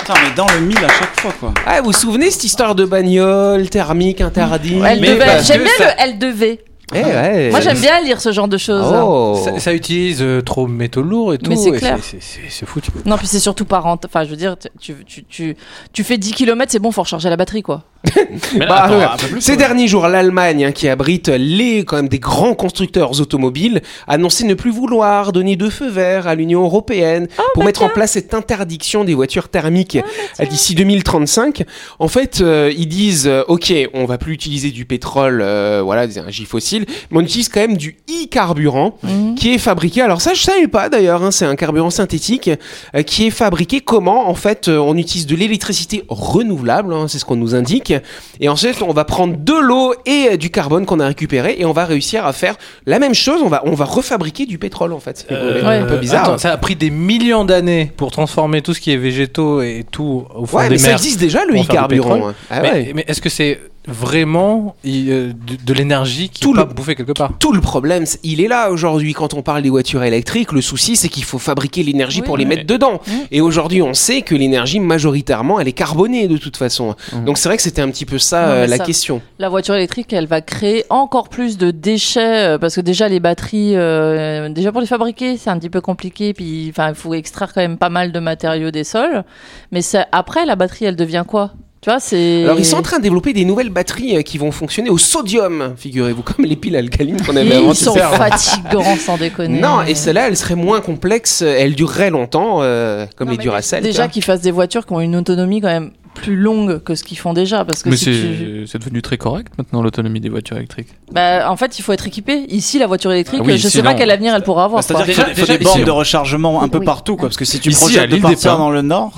Putain, 0.00 0.14
mais 0.24 0.34
dans 0.34 0.46
le 0.54 0.60
mille 0.60 0.78
à 0.78 0.88
chaque 0.88 1.20
fois, 1.20 1.32
quoi. 1.38 1.52
Ah, 1.66 1.80
vous 1.80 1.86
vous 1.86 1.92
souvenez 1.92 2.30
cette 2.30 2.44
histoire 2.44 2.74
de 2.74 2.84
bagnole 2.84 3.68
thermique 3.68 4.20
interdite? 4.20 4.82
Elle 4.86 5.00
Mais 5.00 5.08
devait. 5.08 5.24
bien 5.26 5.42
ça- 5.42 5.84
le 5.84 5.90
elle 5.98 6.18
devait. 6.18 6.60
Eh 6.94 7.02
ouais. 7.04 7.50
Moi 7.50 7.60
j'aime 7.60 7.78
bien 7.78 8.00
lire 8.00 8.20
ce 8.20 8.32
genre 8.32 8.48
de 8.48 8.56
choses. 8.58 8.92
Oh. 8.94 9.38
Ça, 9.44 9.58
ça 9.60 9.74
utilise 9.74 10.22
euh, 10.22 10.40
trop 10.40 10.66
métaux 10.66 11.02
lourds 11.02 11.34
et 11.34 11.38
tout. 11.38 11.50
Mais 11.50 11.56
c'est 11.56 11.72
clair. 11.72 11.98
c'est- 12.02 12.22
c'est- 12.22 12.40
C'est 12.48 12.66
foutu. 12.66 12.90
Non, 13.04 13.16
puis 13.18 13.26
c'est 13.26 13.40
surtout 13.40 13.64
pas 13.66 13.78
rentable. 13.80 14.10
Enfin, 14.14 14.24
je 14.24 14.30
veux 14.30 14.36
dire, 14.36 14.56
tu, 14.80 14.94
tu, 15.06 15.24
tu, 15.24 15.56
tu 15.92 16.04
fais 16.04 16.16
10 16.18 16.32
km, 16.32 16.70
c'est 16.72 16.78
bon, 16.78 16.90
faut 16.90 17.02
recharger 17.02 17.28
la 17.28 17.36
batterie, 17.36 17.62
quoi. 17.62 17.82
Bah, 18.58 18.84
attends, 19.12 19.26
plus, 19.26 19.40
Ces 19.40 19.52
ouais. 19.52 19.56
derniers 19.58 19.88
jours, 19.88 20.06
l'Allemagne, 20.08 20.64
hein, 20.66 20.72
qui 20.72 20.88
abrite 20.88 21.28
les 21.28 21.84
quand 21.84 21.96
même 21.96 22.08
des 22.08 22.18
grands 22.20 22.54
constructeurs 22.54 23.20
automobiles, 23.20 23.82
a 24.06 24.12
annoncé 24.14 24.44
ne 24.44 24.54
plus 24.54 24.70
vouloir 24.70 25.32
donner 25.32 25.56
de 25.56 25.68
feu 25.68 25.88
vert 25.90 26.26
à 26.26 26.34
l'Union 26.34 26.62
européenne 26.62 27.26
pour 27.54 27.64
mettre 27.64 27.82
en 27.82 27.88
place 27.88 28.12
cette 28.12 28.34
interdiction 28.34 29.04
des 29.04 29.14
voitures 29.14 29.48
thermiques 29.48 29.98
à 30.38 30.46
d'ici 30.46 30.74
2035. 30.74 31.64
En 31.98 32.08
fait, 32.08 32.40
euh, 32.40 32.72
ils 32.76 32.88
disent 32.88 33.26
euh, 33.26 33.42
OK, 33.48 33.72
on 33.94 34.04
va 34.04 34.16
plus 34.18 34.32
utiliser 34.32 34.70
du 34.70 34.84
pétrole, 34.84 35.40
euh, 35.42 35.82
voilà, 35.84 36.06
des 36.06 36.18
énergies 36.18 36.44
fossiles, 36.44 36.77
mais 37.10 37.18
on 37.18 37.20
utilise 37.20 37.48
quand 37.48 37.60
même 37.60 37.76
du 37.76 37.96
e-carburant 38.10 38.96
qui 39.36 39.54
est 39.54 39.58
fabriqué. 39.58 40.02
Alors 40.02 40.20
ça, 40.20 40.34
je 40.34 40.42
savais 40.42 40.68
pas 40.68 40.88
d'ailleurs. 40.88 41.22
hein, 41.22 41.30
c'est 41.30 41.44
un 41.46 41.56
carburant 41.56 41.90
synthétique 41.90 42.50
euh, 42.94 43.02
qui 43.02 43.26
est 43.26 43.30
fabriqué 43.30 43.80
comment 43.80 44.28
En 44.28 44.34
fait, 44.34 44.68
euh, 44.68 44.78
on 44.78 44.96
utilise 44.96 45.26
de 45.26 45.36
l'électricité 45.36 46.04
renouvelable, 46.08 46.92
hein, 46.94 47.06
c'est 47.08 47.18
ce 47.18 47.24
qu'on 47.24 47.36
nous 47.36 47.54
indique. 47.54 47.92
Et 48.40 48.48
ensuite, 48.48 48.82
on 48.82 48.92
va 48.92 49.04
prendre 49.04 49.36
de 49.36 49.52
l'eau 49.60 49.94
et 50.06 50.30
euh, 50.32 50.36
du 50.36 50.50
carbone 50.50 50.86
qu'on 50.86 51.00
a 51.00 51.06
récupéré 51.06 51.56
et 51.58 51.64
on 51.64 51.72
va 51.72 51.84
réussir 51.84 52.26
à 52.26 52.32
faire 52.32 52.56
la 52.86 52.98
même 52.98 53.14
chose. 53.14 53.40
On 53.42 53.48
va, 53.48 53.62
on 53.64 53.72
va 53.74 53.84
refabriquer 53.84 54.46
du 54.46 54.58
pétrole 54.58 54.92
en 54.92 55.00
fait. 55.00 55.26
C'est 55.28 55.34
un 55.34 55.84
peu 55.86 55.96
bizarre. 55.98 56.24
attends, 56.24 56.38
ça 56.38 56.52
a 56.52 56.56
pris 56.56 56.76
des 56.76 56.90
millions 56.90 57.44
d'années 57.44 57.92
pour 57.96 58.10
transformer 58.10 58.62
tout 58.62 58.74
ce 58.74 58.80
qui 58.80 58.92
est 58.92 58.96
végétaux 58.96 59.62
et 59.62 59.84
tout 59.90 60.24
au 60.34 60.46
fond 60.46 60.58
ouais, 60.58 60.64
des 60.64 60.70
mais 60.74 60.78
ça 60.78 60.92
existe 60.92 61.20
déjà 61.20 61.44
le 61.44 61.54
e-carburant. 61.60 62.28
hein. 62.28 62.34
Ah 62.50 62.60
mais 62.62 62.70
ouais. 62.72 62.92
mais 62.94 63.04
est-ce 63.08 63.20
que 63.20 63.28
c'est 63.28 63.60
vraiment 63.88 64.76
euh, 64.86 65.32
de, 65.32 65.56
de 65.64 65.72
l'énergie 65.74 66.28
qui 66.28 66.40
Tout 66.40 66.52
peut 66.52 66.60
le- 66.60 66.68
pas 66.68 66.94
quelque 66.94 67.12
part 67.12 67.32
Tout 67.38 67.52
le 67.52 67.60
problème, 67.60 68.04
il 68.22 68.40
est 68.40 68.48
là 68.48 68.70
aujourd'hui 68.70 69.12
quand 69.14 69.34
on 69.34 69.42
parle 69.42 69.62
des 69.62 69.70
voitures 69.70 70.02
électriques. 70.04 70.52
Le 70.52 70.60
souci, 70.60 70.96
c'est 70.96 71.08
qu'il 71.08 71.24
faut 71.24 71.38
fabriquer 71.38 71.82
l'énergie 71.82 72.20
Oui, 72.20 72.26
pour 72.26 72.36
les 72.36 72.44
mettre 72.44 72.66
dedans. 72.66 73.00
Et 73.30 73.40
aujourd'hui, 73.40 73.82
on 73.82 73.94
sait 73.94 74.22
que 74.22 74.34
l'énergie, 74.34 74.80
majoritairement, 74.80 75.58
elle 75.60 75.68
est 75.68 75.72
carbonée 75.72 76.28
de 76.28 76.36
toute 76.36 76.56
façon. 76.56 76.94
Donc 77.26 77.38
c'est 77.38 77.48
vrai 77.48 77.56
que 77.56 77.62
c'était 77.62 77.82
un 77.82 77.90
petit 77.90 78.06
peu 78.06 78.18
ça, 78.18 78.46
Non, 78.46 78.52
euh, 78.52 78.66
la 78.66 78.76
ça- 78.76 78.84
question. 78.84 79.20
La 79.38 79.48
voiture 79.48 79.74
électrique, 79.74 80.12
elle 80.12 80.26
va 80.26 80.40
créer 80.40 80.84
encore 80.90 81.28
plus 81.28 81.58
de 81.58 81.70
déchets 81.70 82.46
euh, 82.54 82.58
parce 82.58 82.74
que 82.76 82.80
déjà 82.80 83.08
les 83.08 83.20
batteries, 83.20 83.76
euh, 83.76 84.48
déjà 84.50 84.72
pour 84.72 84.80
les 84.80 84.86
fabriquer, 84.86 85.36
c'est 85.36 85.50
un 85.50 85.58
petit 85.58 85.70
peu 85.70 85.80
compliqué. 85.80 86.32
Puis, 86.34 86.68
enfin, 86.70 86.90
il 86.90 86.94
faut 86.94 87.14
extraire 87.14 87.52
quand 87.54 87.60
même 87.60 87.78
pas 87.78 87.88
mal 87.90 88.12
de 88.12 88.18
matériaux 88.20 88.70
des 88.70 88.84
sols. 88.84 89.24
Mais 89.72 89.82
ça, 89.82 90.06
après, 90.12 90.44
la 90.46 90.56
batterie, 90.56 90.84
elle 90.86 90.96
devient 90.96 91.24
quoi? 91.26 91.52
Tu 91.88 91.92
vois, 91.92 92.00
c'est. 92.00 92.44
Alors 92.44 92.58
ils 92.58 92.66
sont 92.66 92.76
en 92.76 92.82
train 92.82 92.98
de 92.98 93.02
développer 93.02 93.32
des 93.32 93.46
nouvelles 93.46 93.70
batteries 93.70 94.18
euh, 94.18 94.20
qui 94.20 94.36
vont 94.36 94.52
fonctionner 94.52 94.90
au 94.90 94.98
sodium, 94.98 95.72
figurez-vous, 95.74 96.20
comme 96.20 96.44
les 96.44 96.54
piles 96.54 96.76
alcalines 96.76 97.18
qu'on 97.22 97.34
avait 97.34 97.54
avant. 97.54 97.72
Ils 97.72 97.74
sont 97.74 97.94
fatigants, 97.96 98.96
sans 98.96 99.16
déconner. 99.16 99.58
Non, 99.58 99.80
et 99.80 99.94
celle-là, 99.94 100.28
elle 100.28 100.36
serait 100.36 100.54
moins 100.54 100.82
complexe, 100.82 101.40
elle 101.40 101.74
durerait 101.74 102.10
longtemps, 102.10 102.58
euh, 102.60 103.06
comme 103.16 103.28
Non, 103.28 103.32
les 103.32 103.38
Duracell. 103.38 103.82
Déjà 103.82 104.06
qu'ils 104.06 104.22
fassent 104.22 104.42
des 104.42 104.50
voitures 104.50 104.84
qui 104.84 104.92
ont 104.92 105.00
une 105.00 105.16
autonomie 105.16 105.62
quand 105.62 105.68
même 105.68 105.92
plus 106.20 106.36
longue 106.36 106.82
que 106.82 106.94
ce 106.94 107.04
qu'ils 107.04 107.18
font 107.18 107.32
déjà. 107.32 107.64
Parce 107.64 107.82
que 107.82 107.88
Mais 107.88 107.96
si 107.96 108.04
c'est 108.06 108.10
tu- 108.12 108.66
c'est 108.66 108.78
devenu 108.78 109.00
très 109.02 109.16
correct 109.16 109.52
maintenant 109.58 109.82
l'autonomie 109.82 110.20
des 110.20 110.28
voitures 110.28 110.56
électriques. 110.56 110.88
Bah, 111.12 111.50
en 111.50 111.56
fait, 111.56 111.78
il 111.78 111.82
faut 111.82 111.92
être 111.92 112.06
équipé. 112.06 112.44
Ici, 112.48 112.78
la 112.78 112.86
voiture 112.86 113.12
électrique, 113.12 113.40
Ah 113.42 113.46
oui, 113.46 113.52
je 113.58 113.66
ici, 113.68 113.76
sais 113.78 113.82
pas 113.82 113.94
quel 113.94 114.10
avenir 114.10 114.34
elle 114.34 114.42
pourra 114.42 114.64
avoir. 114.64 114.80
Bah, 114.80 114.86
C'est-à-dire 114.86 115.14
quoi. 115.14 115.24
qu'il 115.24 115.34
faut, 115.34 115.40
Déjà- 115.46 115.58
des 115.58 115.64
bornes 115.64 115.84
de 115.84 115.90
on- 115.90 115.96
rechargement 115.96 116.62
un 116.62 116.68
peu 116.68 116.78
Oui. 116.78 116.84
partout, 116.84 117.16
quoi. 117.16 117.28
Parce 117.28 117.36
que 117.36 117.44
si 117.44 117.60
tu 117.60 117.70
Ici, 117.70 117.80
projettes 117.80 118.02
à 118.02 118.06
de 118.06 118.10
l'île 118.12 118.16
des 118.22 118.28
partir 118.28 118.52
Pins. 118.52 118.58
dans 118.58 118.70
le 118.70 118.82
nord. 118.82 119.12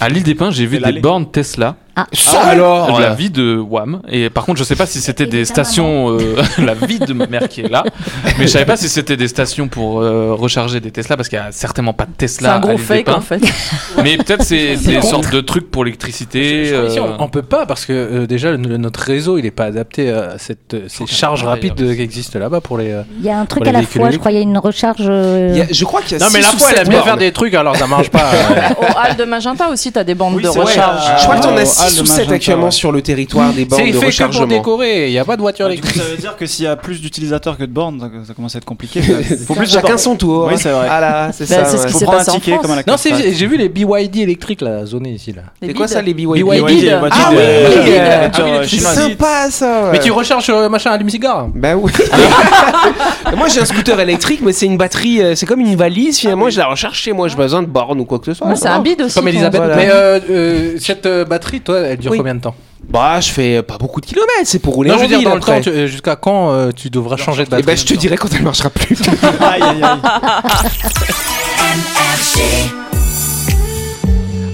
À 0.00 0.08
l'île 0.08 0.22
des 0.22 0.34
Pins, 0.34 0.50
j'ai 0.50 0.66
vu 0.66 0.78
des 0.78 1.00
bornes 1.00 1.30
Tesla. 1.30 1.76
Ah, 2.00 2.06
Ça 2.12 2.40
alors 2.42 3.00
la 3.00 3.14
vie 3.14 3.30
de 3.30 3.56
Wham. 3.56 4.00
Et 4.08 4.30
par 4.30 4.44
contre, 4.44 4.58
je 4.58 4.64
sais 4.64 4.76
pas 4.76 4.86
si 4.86 5.00
c'était 5.00 5.26
des 5.26 5.40
ta 5.44 5.64
stations, 5.64 6.10
euh, 6.18 6.36
la 6.58 6.74
vie 6.74 6.98
de 6.98 7.12
ma 7.12 7.26
mère 7.26 7.48
qui 7.48 7.60
est 7.62 7.68
là. 7.68 7.84
Mais 8.38 8.46
je 8.46 8.52
savais 8.52 8.64
pas 8.64 8.76
si 8.76 8.88
c'était 8.88 9.16
des 9.16 9.28
stations 9.28 9.68
pour 9.68 10.00
euh, 10.00 10.34
recharger 10.34 10.80
des 10.80 10.90
Tesla 10.90 11.16
parce 11.16 11.28
qu'il 11.28 11.38
y 11.38 11.42
a 11.42 11.52
certainement 11.52 11.92
pas 11.92 12.04
de 12.04 12.10
C'est 12.18 12.26
Tesla. 12.26 12.54
un 12.56 12.60
gros 12.60 12.78
fake 12.78 13.08
en 13.08 13.20
fait. 13.20 13.40
Mais 14.02 14.16
peut-être 14.16 14.42
c'est 14.42 14.76
des 14.76 15.02
sortes 15.02 15.30
de 15.32 15.40
trucs 15.40 15.70
pour 15.70 15.84
l'électricité. 15.84 16.70
Euh, 16.72 16.88
on, 17.18 17.24
on 17.24 17.28
peut 17.28 17.42
pas 17.42 17.66
parce 17.66 17.84
que 17.84 17.92
euh, 17.92 18.26
déjà 18.26 18.50
le- 18.52 18.76
notre 18.76 19.00
réseau 19.00 19.38
il 19.38 19.46
est 19.46 19.50
pas 19.50 19.64
adapté 19.64 20.10
à 20.10 20.38
cette, 20.38 20.76
ces 20.88 21.06
charges 21.06 21.44
rapides 21.44 21.74
qui 21.94 22.02
existent 22.02 22.38
là-bas 22.38 22.60
pour 22.60 22.78
les. 22.78 22.94
Il 23.18 23.24
y 23.24 23.30
a 23.30 23.38
un 23.38 23.46
truc 23.46 23.66
à 23.66 23.72
la 23.72 23.82
fois, 23.82 24.10
je 24.10 24.18
crois, 24.18 24.30
il 24.32 24.36
y 24.36 24.38
a 24.38 24.42
une 24.42 24.58
recharge. 24.58 24.96
euh, 25.08 25.48
Il 25.52 25.58
y 25.58 25.62
a- 25.62 25.66
Je 25.70 25.84
crois 25.84 26.00
qu'il 26.02 26.18
y 26.18 26.22
a 26.22 26.24
Non 26.24 26.30
mais 26.32 26.40
la 26.40 26.46
fois 26.48 26.68
elle 26.72 26.78
aime 26.82 26.88
bien 26.88 27.02
faire 27.02 27.16
des 27.16 27.32
trucs 27.32 27.54
alors 27.54 27.76
ça 27.76 27.86
marche 27.86 28.10
pas. 28.10 28.30
Au 28.80 28.84
hall 28.84 29.16
de 29.16 29.24
Magenta 29.24 29.68
aussi, 29.68 29.92
t'as 29.92 30.04
des 30.04 30.14
bandes 30.14 30.40
de 30.40 30.48
recharge. 30.48 31.02
Je 31.18 31.24
crois 31.24 31.36
que 31.36 31.42
t'en 31.96 32.00
Au 32.00 32.02
as 32.02 32.02
hall 32.02 32.02
6 32.02 32.02
de 32.02 32.02
ou 32.02 32.06
7 32.06 32.16
Magenta, 32.16 32.34
actuellement 32.34 32.64
ouais. 32.66 32.70
sur 32.70 32.92
le 32.92 33.02
territoire 33.02 33.52
des 33.52 33.64
bornes 33.64 33.82
C'est 33.82 33.86
de 33.88 33.92
fait 33.92 33.98
que 33.98 33.98
pour 34.00 34.06
rechargement. 34.06 34.46
décorer, 34.46 35.06
il 35.08 35.12
y 35.12 35.18
a 35.18 35.24
pas 35.24 35.36
de 35.36 35.40
voiture 35.42 35.66
coup, 35.66 35.72
électrique. 35.72 36.02
ça 36.02 36.08
veut 36.08 36.16
dire 36.16 36.36
que 36.36 36.46
s'il 36.46 36.64
y 36.64 36.68
a 36.68 36.76
plus 36.76 37.00
d'utilisateurs 37.00 37.56
que 37.56 37.64
de 37.64 37.72
bornes, 37.72 38.00
ça, 38.26 38.34
commence 38.34 38.54
à 38.54 38.58
être 38.58 38.64
compliqué. 38.64 39.00
Il 39.30 39.36
faut 39.46 39.54
plus 39.54 39.66
de 39.68 39.72
Chacun 39.72 39.96
son 39.98 40.16
tour. 40.16 40.48
Oui, 40.50 40.54
c'est 40.56 40.70
vrai. 40.70 40.86
Ah 40.90 41.00
là, 41.00 41.30
c'est 41.32 41.48
Bah, 41.48 41.64
ça. 41.64 41.64
c'est 41.64 41.76
ce 41.76 41.82
ouais. 41.82 41.86
qui 41.86 41.92
Faut 41.92 41.98
s'est 42.00 42.04
prendre 42.04 42.20
un 42.20 42.24
ticket 42.24 42.58
comme 42.58 42.70
à 42.70 42.76
la 42.76 42.82
Non, 42.86 42.96
c'est 42.96 43.10
carte. 43.10 43.22
j'ai 43.32 43.46
vu 43.46 43.56
les 43.56 43.68
BYD 43.68 44.16
électriques 44.18 44.60
là, 44.62 44.84
zonés 44.86 45.10
ici 45.12 45.32
là. 45.32 45.42
C'est 45.62 45.74
quoi 45.74 45.88
ça 45.88 46.02
les 46.02 46.14
BYD 46.14 46.44
BYD, 46.44 46.64
BYD, 46.66 46.88
Ah 47.10 47.28
oui, 47.30 47.36
euh, 47.38 48.28
ah 48.32 48.40
euh, 48.40 48.64
C'est 48.66 48.78
sympa 48.80 49.50
ça. 49.50 49.88
Mais 49.92 49.98
tu 50.00 50.10
recharges 50.10 50.48
le 50.48 50.68
machin 50.68 50.90
allume-cigare. 50.92 51.48
Bah 51.54 51.76
oui. 51.76 51.90
Moi 53.36 53.48
j'ai 53.48 53.60
un 53.60 53.64
scooter 53.64 53.98
électrique, 54.00 54.40
mais 54.42 54.52
c'est 54.52 54.66
une 54.66 54.76
batterie, 54.76 55.22
euh, 55.22 55.34
c'est 55.34 55.46
comme 55.46 55.60
une 55.60 55.76
valise 55.76 56.18
finalement. 56.18 56.50
Je 56.50 56.58
la 56.58 56.66
recharge 56.66 56.96
chez 56.98 57.12
moi, 57.12 57.28
j'ai 57.28 57.36
pas 57.36 57.42
besoin 57.44 57.62
de 57.62 57.68
borne 57.68 58.00
ou 58.00 58.04
quoi 58.04 58.18
que 58.18 58.26
ce 58.26 58.34
soit. 58.34 58.54
C'est 58.56 58.68
un 58.68 58.80
bide 58.80 59.02
aussi. 59.02 59.14
Comme. 59.14 59.28
Elisabeth. 59.28 59.60
Mais 59.76 59.88
euh, 59.90 60.18
euh, 60.30 60.74
cette 60.78 61.06
euh, 61.06 61.24
batterie, 61.24 61.60
toi, 61.60 61.79
elle 61.86 61.98
dure 61.98 62.12
Oui. 62.12 62.18
combien 62.18 62.34
de 62.34 62.40
temps 62.40 62.54
Bah 62.88 63.20
je 63.20 63.30
fais 63.30 63.62
pas 63.62 63.78
beaucoup 63.78 64.00
de 64.00 64.06
kilomètres, 64.06 64.30
c'est 64.44 64.58
pour 64.58 64.74
rouler 64.74 64.90
Non, 64.90 64.96
en 64.96 64.98
je 64.98 65.02
veux 65.04 65.08
dire 65.08 65.22
dans 65.22 65.34
le 65.34 65.40
temps, 65.40 65.60
euh, 65.66 65.86
jusqu'à 65.86 66.16
quand 66.16 66.52
euh, 66.52 66.70
tu 66.74 66.90
devras 66.90 67.16
changer 67.16 67.44
de 67.44 67.48
Et 67.48 67.50
batterie 67.50 67.66
ben 67.66 67.76
je 67.76 67.84
te 67.84 67.94
dirai 67.94 68.16
quand 68.16 68.28
elle 68.34 68.42
marchera 68.42 68.70
plus. 68.70 68.98
Aïe, 69.40 69.62
aïe, 69.62 69.82
aïe. 69.82 69.98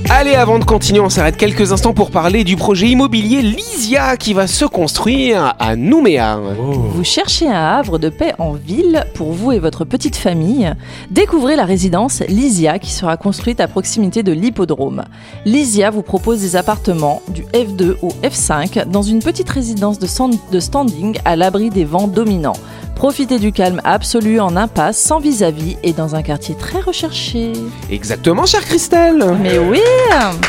Allez, 0.08 0.34
avant 0.34 0.58
de 0.60 0.64
continuer, 0.64 1.00
on 1.00 1.08
s'arrête 1.10 1.36
quelques 1.36 1.72
instants 1.72 1.92
pour 1.92 2.10
parler 2.12 2.44
du 2.44 2.54
projet 2.56 2.86
immobilier 2.88 3.42
Lysia 3.42 4.16
qui 4.16 4.34
va 4.34 4.46
se 4.46 4.64
construire 4.64 5.54
à 5.58 5.74
Nouméa. 5.74 6.38
Vous 6.56 7.02
cherchez 7.04 7.48
un 7.48 7.52
havre 7.78 7.98
de 7.98 8.08
paix 8.08 8.32
en 8.38 8.52
ville 8.52 9.04
pour 9.14 9.32
vous 9.32 9.50
et 9.52 9.58
votre 9.58 9.84
petite 9.84 10.14
famille 10.16 10.72
Découvrez 11.10 11.56
la 11.56 11.64
résidence 11.64 12.22
Lysia 12.28 12.78
qui 12.78 12.92
sera 12.92 13.16
construite 13.16 13.60
à 13.60 13.66
proximité 13.66 14.22
de 14.22 14.30
l'hippodrome. 14.32 15.04
Lysia 15.44 15.90
vous 15.90 16.02
propose 16.02 16.40
des 16.40 16.54
appartements 16.56 17.20
du 17.28 17.42
F2 17.52 17.96
au 18.02 18.10
F5 18.22 18.88
dans 18.88 19.02
une 19.02 19.18
petite 19.18 19.50
résidence 19.50 19.98
de, 19.98 20.06
stand- 20.06 20.38
de 20.52 20.60
standing 20.60 21.18
à 21.24 21.34
l'abri 21.34 21.68
des 21.70 21.84
vents 21.84 22.06
dominants. 22.06 22.56
Profitez 22.94 23.38
du 23.38 23.52
calme 23.52 23.82
absolu 23.84 24.40
en 24.40 24.56
impasse, 24.56 24.96
sans 24.96 25.18
vis-à-vis 25.20 25.76
et 25.82 25.92
dans 25.92 26.14
un 26.14 26.22
quartier 26.22 26.54
très 26.54 26.80
recherché. 26.80 27.52
Exactement, 27.90 28.46
chère 28.46 28.64
Christelle. 28.64 29.22
Mais 29.42 29.58
oui 29.58 29.80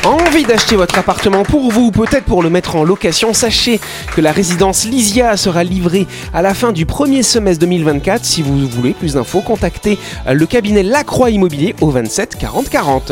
Envie 0.03 0.43
d'acheter 0.43 0.75
votre 0.75 0.97
appartement 0.97 1.43
pour 1.43 1.71
vous 1.71 1.87
ou 1.87 1.91
peut-être 1.91 2.25
pour 2.25 2.41
le 2.41 2.49
mettre 2.49 2.75
en 2.75 2.83
location 2.83 3.33
Sachez 3.33 3.79
que 4.15 4.21
la 4.21 4.31
résidence 4.31 4.85
Lysia 4.85 5.35
sera 5.37 5.63
livrée 5.63 6.07
à 6.33 6.41
la 6.41 6.53
fin 6.53 6.71
du 6.71 6.85
premier 6.85 7.23
semestre 7.23 7.61
2024. 7.61 8.23
Si 8.23 8.41
vous 8.41 8.67
voulez 8.67 8.93
plus 8.93 9.13
d'infos, 9.13 9.41
contactez 9.41 9.97
le 10.31 10.45
cabinet 10.45 10.83
Lacroix 10.83 11.29
Immobilier 11.29 11.75
au 11.81 11.89
27 11.89 12.37
40 12.37 12.69
40. 12.69 13.11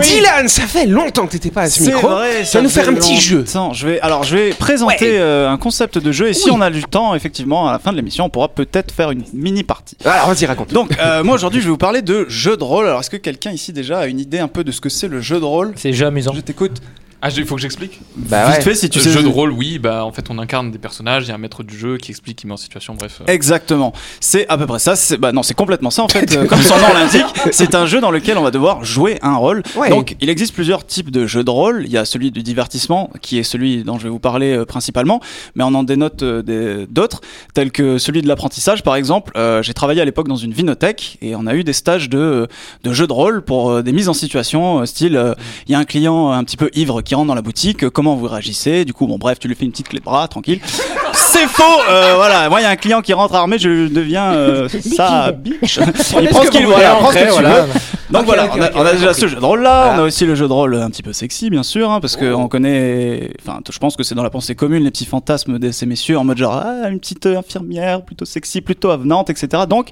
Dylan, 0.00 0.48
ça 0.48 0.62
fait 0.62 0.86
longtemps 0.86 1.26
que 1.26 1.32
t'étais 1.32 1.50
pas 1.50 1.62
à 1.62 1.70
ce 1.70 1.82
C'est 1.82 1.92
micro. 1.92 2.08
vrai, 2.08 2.40
tu 2.40 2.46
ça 2.46 2.58
vas 2.58 2.64
nous 2.64 2.70
faire 2.70 2.88
un 2.88 2.94
petit 2.94 3.20
jeu. 3.20 3.44
Je 3.72 3.86
vais, 3.86 4.00
alors, 4.00 4.22
je 4.24 4.36
vais 4.36 4.50
présenter 4.50 5.12
Ouais. 5.12 5.18
euh, 5.18 5.48
un 5.50 5.58
concept 5.58 5.98
de 5.98 6.12
jeu 6.12 6.28
et 6.28 6.34
si 6.34 6.46
Oui. 6.46 6.52
on 6.56 6.60
a 6.60 6.70
du 6.70 6.82
temps, 6.84 7.14
effectivement, 7.14 7.68
à 7.68 7.72
la 7.72 7.78
fin 7.78 7.92
de 7.92 7.96
l'émission, 7.96 8.24
on 8.24 8.30
pourra 8.30 8.48
peut-être 8.48 8.92
faire 8.92 9.10
une 9.10 9.24
mini 9.32 9.62
partie. 9.62 9.96
Alors 10.04 10.28
vas-y, 10.28 10.46
raconte. 10.46 10.72
Donc, 10.72 10.96
euh, 10.98 11.22
moi 11.24 11.34
aujourd'hui, 11.34 11.60
je 11.60 11.66
vais 11.66 11.70
vous 11.70 11.76
parler 11.78 12.02
de 12.02 12.26
jeu 12.28 12.56
de 12.56 12.64
rôle. 12.64 12.86
Alors, 12.86 13.00
est-ce 13.00 13.10
que 13.10 13.16
quelqu'un 13.16 13.50
ici 13.52 13.72
déjà 13.72 13.98
a 14.00 14.06
une 14.06 14.20
idée 14.20 14.38
un 14.38 14.48
peu 14.48 14.64
de 14.64 14.72
ce 14.72 14.80
que 14.80 14.88
c'est 14.88 15.08
le 15.08 15.20
jeu 15.20 15.38
de 15.40 15.44
rôle? 15.44 15.72
C'est 15.76 15.92
jeu 15.92 16.06
amusant. 16.06 16.32
Je 16.34 16.40
t'écoute. 16.40 16.80
Ah, 17.24 17.28
il 17.36 17.46
faut 17.46 17.54
que 17.54 17.60
j'explique 17.60 18.00
bah 18.16 18.50
Vite 18.50 18.62
fait, 18.64 18.74
si 18.74 18.90
tu 18.90 18.98
Le 18.98 19.04
sais. 19.04 19.10
jeu 19.12 19.22
de 19.22 19.28
rôle, 19.28 19.52
oui, 19.52 19.78
bah 19.78 20.04
en 20.04 20.10
fait 20.10 20.28
on 20.28 20.38
incarne 20.38 20.72
des 20.72 20.78
personnages, 20.78 21.24
il 21.24 21.28
y 21.28 21.30
a 21.30 21.36
un 21.36 21.38
maître 21.38 21.62
du 21.62 21.78
jeu 21.78 21.96
qui 21.96 22.10
explique, 22.10 22.38
qui 22.38 22.46
met 22.48 22.52
en 22.52 22.56
situation, 22.56 22.94
bref. 22.94 23.20
euh. 23.20 23.32
Exactement. 23.32 23.92
C'est 24.20 24.48
à 24.48 24.58
peu 24.58 24.66
près 24.66 24.80
ça. 24.80 24.94
Bah 25.18 25.30
non, 25.32 25.42
c'est 25.44 25.54
complètement 25.54 25.90
ça 25.90 26.02
en 26.02 26.08
fait. 26.08 26.32
euh, 26.36 26.46
comme 26.46 26.60
son 26.60 26.76
nom 26.78 26.92
l'indique, 26.94 27.24
c'est 27.52 27.74
un 27.76 27.86
jeu 27.86 28.00
dans 28.00 28.10
lequel 28.10 28.38
on 28.38 28.42
va 28.42 28.50
devoir 28.50 28.84
jouer 28.84 29.18
un 29.22 29.36
rôle. 29.36 29.62
Ouais. 29.76 29.88
Donc, 29.88 30.16
il 30.20 30.28
existe 30.30 30.52
plusieurs 30.52 30.84
types 30.84 31.10
de 31.12 31.26
jeux 31.26 31.44
de 31.44 31.50
rôle. 31.50 31.82
Il 31.86 31.92
y 31.92 31.96
a 31.96 32.04
celui 32.04 32.30
du 32.32 32.42
divertissement, 32.42 33.10
qui 33.20 33.38
est 33.38 33.42
celui 33.44 33.84
dont 33.84 33.98
je 33.98 34.04
vais 34.04 34.10
vous 34.10 34.18
parler 34.18 34.56
euh, 34.56 34.64
principalement, 34.64 35.20
mais 35.54 35.62
on 35.64 35.74
en 35.74 35.84
dénote 35.84 36.22
euh, 36.24 36.86
d'autres, 36.90 37.20
tels 37.54 37.70
que 37.70 37.98
celui 37.98 38.22
de 38.22 38.28
l'apprentissage, 38.28 38.82
par 38.82 38.96
exemple. 38.96 39.32
Euh, 39.36 39.62
J'ai 39.62 39.74
travaillé 39.74 40.00
à 40.00 40.04
l'époque 40.04 40.26
dans 40.28 40.36
une 40.36 40.52
vinothèque 40.52 41.18
et 41.22 41.36
on 41.36 41.46
a 41.46 41.54
eu 41.54 41.62
des 41.62 41.72
stages 41.72 42.08
de, 42.08 42.48
de 42.82 42.92
jeux 42.92 43.06
de 43.06 43.12
rôle 43.12 43.42
pour 43.42 43.70
euh, 43.70 43.82
des 43.82 43.92
mises 43.92 44.08
en 44.08 44.14
situation, 44.14 44.80
euh, 44.80 44.86
style, 44.86 45.16
euh, 45.16 45.34
il 45.68 45.72
y 45.72 45.74
a 45.74 45.78
un 45.78 45.84
client 45.84 46.32
un 46.32 46.42
petit 46.44 46.56
peu 46.56 46.68
ivre 46.74 47.02
qui 47.02 47.11
rentre 47.14 47.28
dans 47.28 47.34
la 47.34 47.42
boutique, 47.42 47.88
comment 47.90 48.16
vous 48.16 48.26
réagissez 48.26 48.84
Du 48.84 48.92
coup, 48.92 49.06
bon, 49.06 49.18
bref, 49.18 49.38
tu 49.38 49.48
lui 49.48 49.54
fais 49.54 49.64
une 49.64 49.72
petite 49.72 49.88
clé 49.88 49.98
de 49.98 50.04
bras, 50.04 50.28
tranquille. 50.28 50.60
C'est 51.42 51.48
faux 51.48 51.80
euh, 51.90 52.12
Voilà, 52.16 52.48
moi, 52.48 52.60
il 52.60 52.64
y 52.64 52.66
a 52.66 52.70
un 52.70 52.76
client 52.76 53.00
qui 53.02 53.12
rentre 53.12 53.34
armé, 53.34 53.58
je 53.58 53.88
deviens 53.88 54.32
euh, 54.32 54.68
sa 54.68 55.32
bitch. 55.32 55.80
il 56.20 56.28
prend 56.28 56.42
ce 56.44 56.50
qu'il 56.50 56.66
voilà, 56.66 56.94
prend 56.96 57.10
ce 57.10 57.18
que 57.18 57.36
tu 57.36 57.42
veux. 57.42 57.62
Donc 58.10 58.26
voilà, 58.26 58.46
on 58.54 58.60
a, 58.60 58.70
on 58.74 58.92
déjà 58.92 59.14
ce 59.14 59.26
jeu 59.26 59.36
de 59.36 59.44
rôle 59.44 59.62
là, 59.62 59.84
Voilà. 59.86 59.98
on 60.00 60.04
a 60.04 60.06
aussi 60.06 60.26
le 60.26 60.34
jeu 60.34 60.46
de 60.46 60.52
rôle 60.52 60.74
un 60.74 60.90
petit 60.90 61.02
peu 61.02 61.14
sexy 61.14 61.48
bien 61.48 61.62
sûr, 61.62 61.90
hein, 61.90 61.98
parce 61.98 62.16
que 62.16 62.30
on 62.34 62.46
connaît, 62.46 63.30
enfin 63.40 63.60
je 63.70 63.78
pense 63.78 63.96
que 63.96 64.02
c'est 64.02 64.14
dans 64.14 64.22
la 64.22 64.28
pensée 64.28 64.54
commune 64.54 64.84
les 64.84 64.90
petits 64.90 65.06
fantasmes 65.06 65.58
de 65.58 65.70
ces 65.70 65.86
messieurs 65.86 66.18
en 66.18 66.24
mode 66.24 66.36
genre 66.36 66.52
ah, 66.62 66.90
une 66.90 67.00
petite 67.00 67.24
euh, 67.24 67.38
infirmière 67.38 68.02
plutôt 68.02 68.26
sexy, 68.26 68.60
plutôt 68.60 68.90
avenante, 68.90 69.30
etc. 69.30 69.62
Donc 69.66 69.88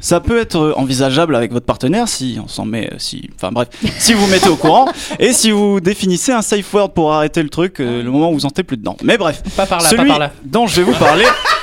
ça 0.00 0.20
peut 0.20 0.38
être 0.38 0.56
euh, 0.56 0.72
envisageable 0.76 1.34
avec 1.34 1.50
votre 1.52 1.66
partenaire 1.66 2.06
si 2.06 2.38
on 2.40 2.46
s'en 2.46 2.64
met, 2.64 2.90
si, 2.98 3.28
enfin 3.34 3.50
bref, 3.50 3.66
si 3.98 4.12
vous 4.14 4.28
mettez 4.28 4.50
au 4.50 4.56
courant 4.56 4.86
et 5.18 5.32
si 5.32 5.50
vous 5.50 5.80
définissez 5.80 6.30
un 6.30 6.42
safe 6.42 6.72
word 6.72 6.90
pour 6.90 7.12
arrêter 7.12 7.42
le 7.42 7.48
truc 7.48 7.80
euh, 7.80 8.04
le 8.04 8.10
moment 8.12 8.30
où 8.30 8.34
vous 8.34 8.40
sentez 8.40 8.62
plus 8.62 8.76
dedans. 8.76 8.96
Mais 9.02 9.18
bref, 9.18 9.42
Pas 9.56 9.66
par 9.66 9.80
là, 9.82 9.88
celui 9.88 10.02
pas 10.04 10.08
par 10.10 10.18
là. 10.20 10.30
dont 10.44 10.68
je 10.68 10.76
vais 10.76 10.82
vous 10.84 10.93
parler. 10.98 11.53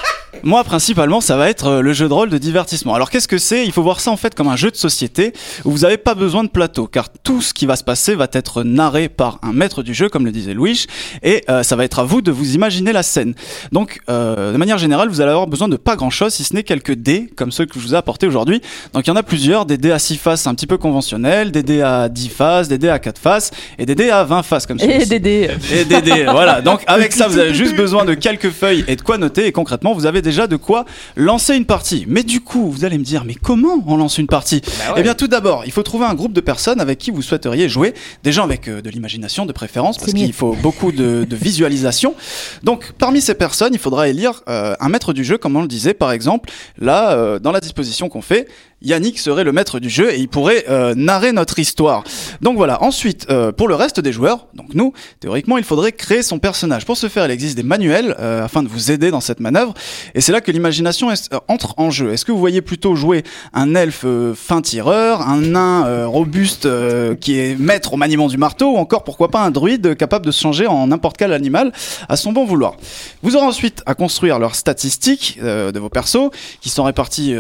Moi, 0.44 0.64
principalement, 0.64 1.22
ça 1.22 1.38
va 1.38 1.50
être 1.50 1.68
euh, 1.68 1.82
le 1.82 1.94
jeu 1.94 2.08
de 2.08 2.14
rôle 2.14 2.30
de 2.30 2.38
divertissement. 2.38 2.94
Alors, 2.96 3.10
qu'est-ce 3.10 3.28
que 3.28 3.38
c'est? 3.38 3.66
Il 3.66 3.72
faut 3.72 3.84
voir 3.84 4.00
ça 4.00 4.12
en 4.12 4.18
fait 4.18 4.34
comme 4.34 4.48
un 4.48 4.56
jeu 4.56 4.72
de 4.72 4.76
société 4.76 5.34
où 5.66 5.72
vous 5.72 5.80
n'avez 5.80 5.98
pas 5.98 6.16
besoin 6.16 6.44
de 6.44 6.50
plateau, 6.50 6.88
car 6.88 7.10
tout 7.24 7.42
ce 7.42 7.54
qui 7.54 7.66
va 7.66 7.76
se 7.76 7.84
passer 7.84 8.16
va 8.16 8.28
être 8.32 8.64
narré 8.64 9.10
par 9.10 9.40
un 9.44 9.54
maître 9.54 9.84
du 9.84 9.94
jeu, 9.94 10.10
comme 10.10 10.26
le 10.26 10.32
disait 10.32 10.54
Louis, 10.54 10.86
et 11.24 11.44
euh, 11.50 11.64
ça 11.64 11.76
va 11.76 11.86
être 11.86 12.00
à 12.00 12.04
vous 12.04 12.22
de 12.22 12.32
vous 12.32 12.56
imaginer 12.56 12.92
la 12.92 13.04
scène. 13.04 13.36
Donc, 13.72 14.00
euh, 14.10 14.54
de 14.54 14.58
manière 14.58 14.78
générale, 14.78 15.10
vous 15.10 15.22
allez 15.22 15.32
avoir 15.32 15.48
besoin 15.48 15.68
de 15.68 15.78
pas 15.78 15.96
grand-chose, 15.96 16.34
si 16.34 16.44
ce 16.44 16.56
n'est 16.56 16.64
quelques 16.64 16.96
dés, 16.96 17.30
comme 17.36 17.52
ceux 17.52 17.66
que 17.66 17.76
je 17.76 17.80
vous 17.80 17.94
ai 17.94 17.98
apportés 17.98 18.28
aujourd'hui. 18.28 18.62
Donc, 18.94 19.06
il 19.08 19.10
y 19.10 19.14
en 19.14 19.16
a 19.16 19.24
plusieurs, 19.24 19.66
des 19.66 19.78
dés 19.78 19.92
à 19.92 20.00
6 20.00 20.18
faces 20.18 20.48
un 20.48 20.56
petit 20.56 20.68
peu 20.68 20.78
conventionnels, 20.78 21.52
des 21.52 21.64
dés 21.64 21.82
à 21.82 22.10
10 22.10 22.30
faces, 22.30 22.68
des 22.68 22.78
dés 22.78 22.90
à 22.90 23.00
4 23.00 23.20
faces, 23.20 23.52
et 23.78 23.86
des 23.86 23.96
dés 23.96 24.10
à 24.10 24.24
20 24.24 24.44
faces, 24.44 24.66
comme 24.66 24.78
Et 24.78 24.84
celui-ci. 24.84 25.10
Dédé 25.10 25.50
Et 25.72 25.86
des 25.86 26.02
dés, 26.02 26.26
voilà. 26.26 26.62
Donc 26.62 26.84
avec 26.88 27.14
ça, 27.14 27.28
vous 27.28 27.38
avez 27.38 27.54
juste 27.62 27.76
besoin 27.76 28.06
de 28.06 28.14
quelques 28.14 28.50
feuilles 28.50 28.84
et 28.88 28.96
de 28.96 29.02
quoi 29.02 29.18
noter. 29.18 29.46
Et 29.46 29.52
concrètement, 29.52 29.94
vous 29.94 30.06
avez 30.06 30.22
déjà 30.32 30.48
de 30.48 30.56
quoi 30.56 30.86
lancer 31.18 31.56
une 31.56 31.66
partie. 31.66 32.06
Mais 32.08 32.24
du 32.24 32.40
coup, 32.40 32.72
vous 32.72 32.86
allez 32.86 32.98
me 32.98 33.04
dire, 33.04 33.26
mais 33.26 33.36
comment 33.36 33.84
on 33.86 33.98
lance 33.98 34.18
une 34.18 34.28
partie 34.28 34.62
Eh 34.96 35.04
bien, 35.04 35.14
tout 35.14 35.28
d'abord, 35.28 35.64
il 35.66 35.72
faut 35.72 35.84
trouver 35.84 36.06
un 36.06 36.14
groupe 36.14 36.32
de 36.32 36.40
personnes 36.42 36.80
avec 36.80 36.98
qui 37.00 37.12
vous 37.12 37.22
souhaiteriez 37.22 37.68
jouer. 37.68 37.94
Des 38.24 38.32
gens 38.32 38.44
avec 38.44 38.68
euh, 38.68 38.82
de 38.82 38.90
l'imagination, 38.90 39.46
de 39.46 39.52
préférence, 39.52 39.98
parce 39.98 40.14
qu'il 40.14 40.34
faut 40.34 40.56
beaucoup 40.62 40.92
de, 40.94 41.26
de 41.30 41.36
visualisation. 41.36 42.16
Donc, 42.64 42.94
parmi 42.98 43.20
ces 43.20 43.36
personnes, 43.36 43.74
il 43.74 43.80
faudra 43.80 44.08
élire 44.08 44.42
euh, 44.48 44.74
un 44.80 44.90
maître 44.90 45.12
du 45.12 45.26
jeu, 45.26 45.38
comme 45.38 45.56
on 45.58 45.62
le 45.62 45.68
disait, 45.68 45.94
par 45.94 46.14
exemple. 46.14 46.50
Là, 46.80 47.12
euh, 47.12 47.40
dans 47.40 47.52
la 47.52 47.60
disposition 47.60 48.08
qu'on 48.08 48.22
fait, 48.22 48.48
Yannick 48.82 49.20
serait 49.20 49.44
le 49.44 49.52
maître 49.52 49.80
du 49.80 49.90
jeu 49.90 50.12
et 50.12 50.18
il 50.18 50.28
pourrait 50.28 50.66
euh, 50.70 50.96
narrer 50.96 51.34
notre 51.34 51.60
histoire. 51.60 52.04
Donc 52.42 52.58
voilà, 52.58 52.82
ensuite, 52.82 53.28
euh, 53.30 53.52
pour 53.52 53.68
le 53.68 53.76
reste 53.76 54.00
des 54.00 54.12
joueurs, 54.12 54.48
donc 54.56 54.74
nous, 54.74 54.94
théoriquement, 55.20 55.58
il 55.58 55.64
faudrait 55.64 55.92
créer 55.92 56.24
son 56.24 56.40
personnage. 56.40 56.86
Pour 56.86 56.98
ce 56.98 57.08
faire, 57.08 57.26
il 57.26 57.32
existe 57.32 57.56
des 57.56 57.64
manuels 57.64 58.16
euh, 58.20 58.44
afin 58.44 58.64
de 58.64 58.68
vous 58.68 58.92
aider 58.92 59.12
dans 59.12 59.22
cette 59.22 59.40
manœuvre. 59.40 59.76
Et 60.16 60.22
c'est 60.22 60.32
là 60.32 60.42
que 60.42 60.52
l'imagination 60.52 61.12
euh, 61.12 61.40
entre 61.48 61.76
en 61.78 61.92
jeu. 61.92 62.12
Est-ce 62.12 62.26
que 62.26 62.32
vous 62.32 62.40
voyez 62.40 62.62
plutôt 62.62 62.96
jouer 62.96 63.24
un 63.54 63.76
elfe 63.76 64.02
euh, 64.06 64.34
fin 64.34 64.62
tireur, 64.62 65.22
un 65.22 65.42
nain 65.42 65.86
euh, 65.86 66.08
robuste 66.08 66.68
qui 67.20 67.38
est 67.38 67.60
maître 67.60 67.94
au 67.94 67.98
maniement 67.98 68.28
du 68.28 68.38
marteau, 68.38 68.72
ou 68.72 68.78
encore 68.78 69.04
pourquoi 69.04 69.30
pas 69.30 69.42
un 69.42 69.52
druide 69.52 69.96
capable 69.96 70.26
de 70.26 70.32
se 70.32 70.42
changer 70.42 70.66
en 70.66 70.88
n'importe 70.88 71.18
quel 71.18 71.34
animal 71.34 71.72
à 72.10 72.16
son 72.16 72.32
bon 72.32 72.46
vouloir? 72.46 72.78
Vous 73.22 73.36
aurez 73.36 73.46
ensuite 73.46 73.84
à 73.86 73.94
construire 73.94 74.40
leurs 74.40 74.56
statistiques 74.56 75.40
de 75.42 75.78
vos 75.80 75.90
persos, 75.90 76.30
qui 76.62 76.70
sont 76.70 76.84
répartis 76.84 77.36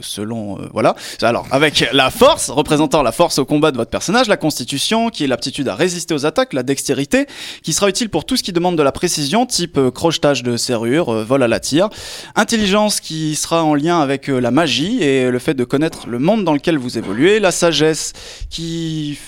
selon 0.00 0.58
voilà. 0.78 0.94
Alors 1.22 1.44
avec 1.50 1.88
la 1.92 2.08
force 2.08 2.50
représentant 2.50 3.02
la 3.02 3.10
force 3.10 3.40
au 3.40 3.44
combat 3.44 3.72
de 3.72 3.76
votre 3.76 3.90
personnage, 3.90 4.28
la 4.28 4.36
constitution 4.36 5.10
qui 5.10 5.24
est 5.24 5.26
l'aptitude 5.26 5.66
à 5.66 5.74
résister 5.74 6.14
aux 6.14 6.24
attaques, 6.24 6.52
la 6.52 6.62
dextérité 6.62 7.26
qui 7.64 7.72
sera 7.72 7.88
utile 7.88 8.10
pour 8.10 8.24
tout 8.24 8.36
ce 8.36 8.44
qui 8.44 8.52
demande 8.52 8.76
de 8.76 8.82
la 8.84 8.92
précision, 8.92 9.44
type 9.44 9.76
euh, 9.76 9.90
crochetage 9.90 10.44
de 10.44 10.56
serrure, 10.56 11.12
euh, 11.12 11.24
vol 11.24 11.42
à 11.42 11.48
la 11.48 11.58
tire, 11.58 11.88
intelligence 12.36 13.00
qui 13.00 13.34
sera 13.34 13.64
en 13.64 13.74
lien 13.74 13.98
avec 13.98 14.30
euh, 14.30 14.38
la 14.38 14.52
magie 14.52 15.02
et 15.02 15.32
le 15.32 15.38
fait 15.40 15.54
de 15.54 15.64
connaître 15.64 16.06
le 16.06 16.20
monde 16.20 16.44
dans 16.44 16.52
lequel 16.52 16.78
vous 16.78 16.96
évoluez, 16.96 17.40
la 17.40 17.50
sagesse 17.50 18.12
qui 18.48 19.18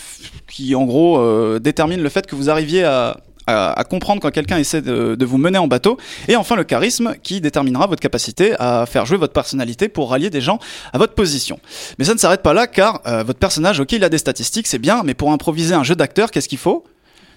qui 0.47 0.75
en 0.75 0.85
gros 0.85 1.59
détermine 1.59 2.03
le 2.03 2.09
fait 2.11 2.27
que 2.27 2.37
vous 2.37 2.51
arriviez 2.51 2.85
à 2.85 3.17
à, 3.47 3.85
comprendre 3.89 4.21
quand 4.21 4.31
quelqu'un 4.31 4.59
essaie 4.59 4.83
de, 4.83 5.15
de 5.15 5.25
vous 5.25 5.39
mener 5.39 5.59
en 5.59 5.67
bateau. 5.67 5.99
Et 6.29 6.37
enfin 6.37 6.57
le 6.57 6.65
charisme 6.65 7.15
qui 7.23 7.41
déterminera 7.41 7.87
votre 7.87 8.01
capacité 8.01 8.55
à 8.59 8.87
faire 8.87 9.07
jouer 9.07 9.17
votre 9.17 9.33
personnalité 9.33 9.89
pour 9.89 10.11
rallier 10.11 10.31
des 10.31 10.41
gens 10.41 10.59
à 10.93 10.99
votre 10.99 11.15
position. 11.15 11.59
Mais 11.99 12.05
ça 12.05 12.15
ne 12.15 12.19
s'arrête 12.19 12.43
pas 12.43 12.55
là 12.55 12.67
car 12.67 13.01
euh, 13.07 13.23
votre 13.23 13.39
personnage, 13.39 13.81
ok, 13.81 13.93
il 13.93 14.05
a 14.05 14.09
des 14.09 14.19
statistiques, 14.19 14.67
c'est 14.67 14.79
bien, 14.79 15.03
mais 15.05 15.15
pour 15.15 15.33
improviser 15.33 15.75
un 15.75 15.85
jeu 15.85 15.97
d'acteur, 15.97 16.31
qu'est-ce 16.31 16.49
qu'il 16.49 16.59
faut? 16.59 16.85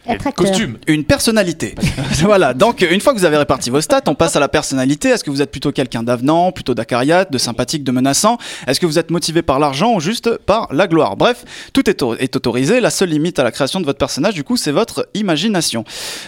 Être 0.08 0.28
acteur. 0.28 0.48
Costume 0.48 0.78
une 0.88 1.04
personnalité. 1.06 1.76
voilà, 2.24 2.54
donc 2.54 2.82
une 2.82 3.00
fois 3.00 3.13
que 3.13 3.20
vous 3.20 3.26
avez 3.26 3.38
réparti 3.38 3.70
vos 3.70 3.80
stats, 3.82 4.02
on 4.08 4.16
passe 4.16 4.36
à 4.36 4.39
la 4.39 4.50
personnalité. 4.50 5.10
Est-ce 5.10 5.24
que 5.24 5.32
vous 5.32 5.42
êtes 5.42 5.52
plutôt 5.52 5.72
quelqu'un 5.72 6.04
d'avenant, 6.04 6.52
plutôt 6.52 6.74
d'acariate, 6.74 7.32
de 7.32 7.38
sympathique, 7.38 7.84
de 7.84 7.92
menaçant? 7.92 8.38
Est-ce 8.68 8.80
que 8.80 8.86
vous 8.86 9.00
êtes 9.00 9.12
motivé 9.12 9.42
par 9.42 9.60
l'argent 9.60 9.94
ou 9.96 10.00
juste 10.02 10.38
par 10.38 10.68
la 10.74 10.88
gloire? 10.88 11.16
Bref, 11.16 11.46
tout 11.72 11.89
est, 11.89 12.04
est 12.20 12.36
autorisé. 12.36 12.82
La 12.82 12.89
seule 12.89 13.10
limite 13.10 13.39
à 13.39 13.44
la 13.44 13.52
création 13.52 13.80
de 13.80 13.86
votre 13.86 13.98
personnage, 13.98 14.34
du 14.34 14.44
coup, 14.44 14.58
c'est 14.58 14.72
votre 14.72 15.08
imagination. 15.13 15.86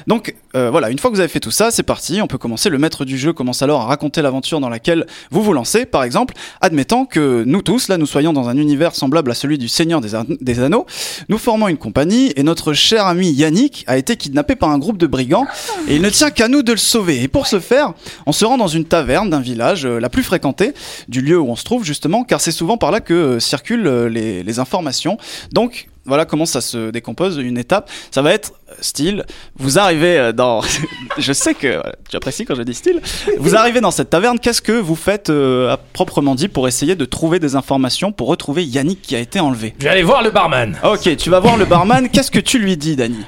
Donc 0.07 0.35
euh, 0.55 0.69
voilà, 0.71 0.89
une 0.89 0.99
fois 0.99 1.09
que 1.11 1.15
vous 1.15 1.21
avez 1.21 1.29
fait 1.29 1.39
tout 1.41 1.51
ça, 1.51 1.69
c'est 1.71 1.83
parti. 1.83 2.21
On 2.21 2.27
peut 2.27 2.37
commencer. 2.37 2.69
Le 2.69 2.77
maître 2.77 3.03
du 3.03 3.17
jeu 3.17 3.33
commence 3.33 3.61
alors 3.61 3.81
à 3.81 3.85
raconter 3.85 4.21
l'aventure 4.21 4.59
dans 4.61 4.69
laquelle 4.69 5.05
vous 5.31 5.43
vous 5.43 5.51
lancez. 5.53 5.85
Par 5.85 6.03
exemple, 6.03 6.33
admettant 6.61 7.05
que 7.05 7.43
nous 7.45 7.61
tous, 7.61 7.89
là, 7.89 7.97
nous 7.97 8.05
soyons 8.05 8.31
dans 8.31 8.47
un 8.47 8.57
univers 8.57 8.95
semblable 8.95 9.31
à 9.31 9.33
celui 9.33 9.57
du 9.57 9.67
Seigneur 9.67 9.99
des, 9.99 10.15
An- 10.15 10.23
des 10.39 10.59
Anneaux. 10.61 10.85
Nous 11.27 11.37
formons 11.37 11.67
une 11.67 11.77
compagnie 11.77 12.31
et 12.35 12.43
notre 12.43 12.73
cher 12.73 13.05
ami 13.07 13.31
Yannick 13.31 13.64
Yannick 13.65 13.83
a 13.87 13.97
été 13.97 14.15
kidnappé 14.15 14.55
par 14.55 14.69
un 14.69 14.77
groupe 14.77 14.97
de 14.97 15.07
brigands 15.07 15.47
et 15.87 15.95
il 15.95 16.01
ne 16.01 16.09
tient 16.09 16.29
qu'à 16.29 16.47
nous 16.47 16.61
de 16.61 16.71
le 16.71 16.77
sauver. 16.77 17.21
Et 17.21 17.27
pour 17.27 17.47
ce 17.47 17.59
faire, 17.59 17.93
on 18.25 18.31
se 18.31 18.45
rend 18.45 18.57
dans 18.57 18.67
une 18.67 18.85
taverne 18.85 19.29
d'un 19.29 19.39
village, 19.39 19.85
euh, 19.85 19.99
la 19.99 20.09
plus 20.09 20.23
fréquentée 20.23 20.73
du 21.07 21.21
lieu 21.21 21.39
où 21.39 21.49
on 21.49 21.55
se 21.55 21.63
trouve 21.63 21.83
justement, 21.83 22.23
car 22.23 22.41
c'est 22.41 22.51
souvent 22.51 22.77
par 22.77 22.91
là 22.91 22.99
que 23.01 23.13
euh, 23.13 23.39
circulent 23.39 23.87
euh, 23.87 24.09
les, 24.09 24.43
les 24.43 24.59
informations. 24.59 25.17
Donc 25.51 25.87
voilà 26.05 26.25
comment 26.25 26.45
ça 26.45 26.61
se 26.61 26.91
décompose. 26.91 27.37
Une 27.37 27.57
étape, 27.57 27.89
ça 28.11 28.21
va 28.21 28.31
être 28.31 28.53
style. 28.79 29.25
Vous 29.57 29.79
arrivez 29.79 30.31
dans. 30.33 30.61
je 31.17 31.33
sais 31.33 31.55
que 31.55 31.81
tu 32.09 32.15
apprécies 32.15 32.45
quand 32.45 32.55
je 32.55 32.61
dis 32.61 32.75
style. 32.75 33.01
Vous 33.39 33.55
arrivez 33.55 33.81
dans 33.81 33.91
cette 33.91 34.11
taverne. 34.11 34.39
Qu'est-ce 34.39 34.61
que 34.61 34.71
vous 34.71 34.95
faites 34.95 35.31
euh, 35.31 35.71
à 35.73 35.77
proprement 35.77 36.35
dit 36.35 36.47
pour 36.47 36.67
essayer 36.67 36.95
de 36.95 37.05
trouver 37.05 37.39
des 37.39 37.55
informations 37.55 38.11
pour 38.11 38.27
retrouver 38.27 38.63
Yannick 38.63 39.01
qui 39.01 39.15
a 39.15 39.19
été 39.19 39.39
enlevé? 39.39 39.73
Je 39.79 39.85
vais 39.85 39.89
aller 39.89 40.03
voir 40.03 40.21
le 40.21 40.29
barman. 40.29 40.77
Ok, 40.83 41.15
tu 41.17 41.29
vas 41.31 41.39
voir 41.39 41.57
le 41.57 41.65
barman. 41.65 42.07
Qu'est-ce 42.09 42.31
que 42.31 42.39
tu 42.39 42.59
lui 42.59 42.77
dis, 42.77 42.95
Dani 42.95 43.25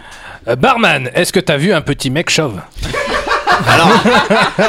Euh, 0.48 0.56
barman, 0.56 1.10
est-ce 1.14 1.34
que 1.34 1.40
t'as 1.40 1.58
vu 1.58 1.74
un 1.74 1.82
petit 1.82 2.10
mec 2.10 2.30
chauve? 2.30 2.62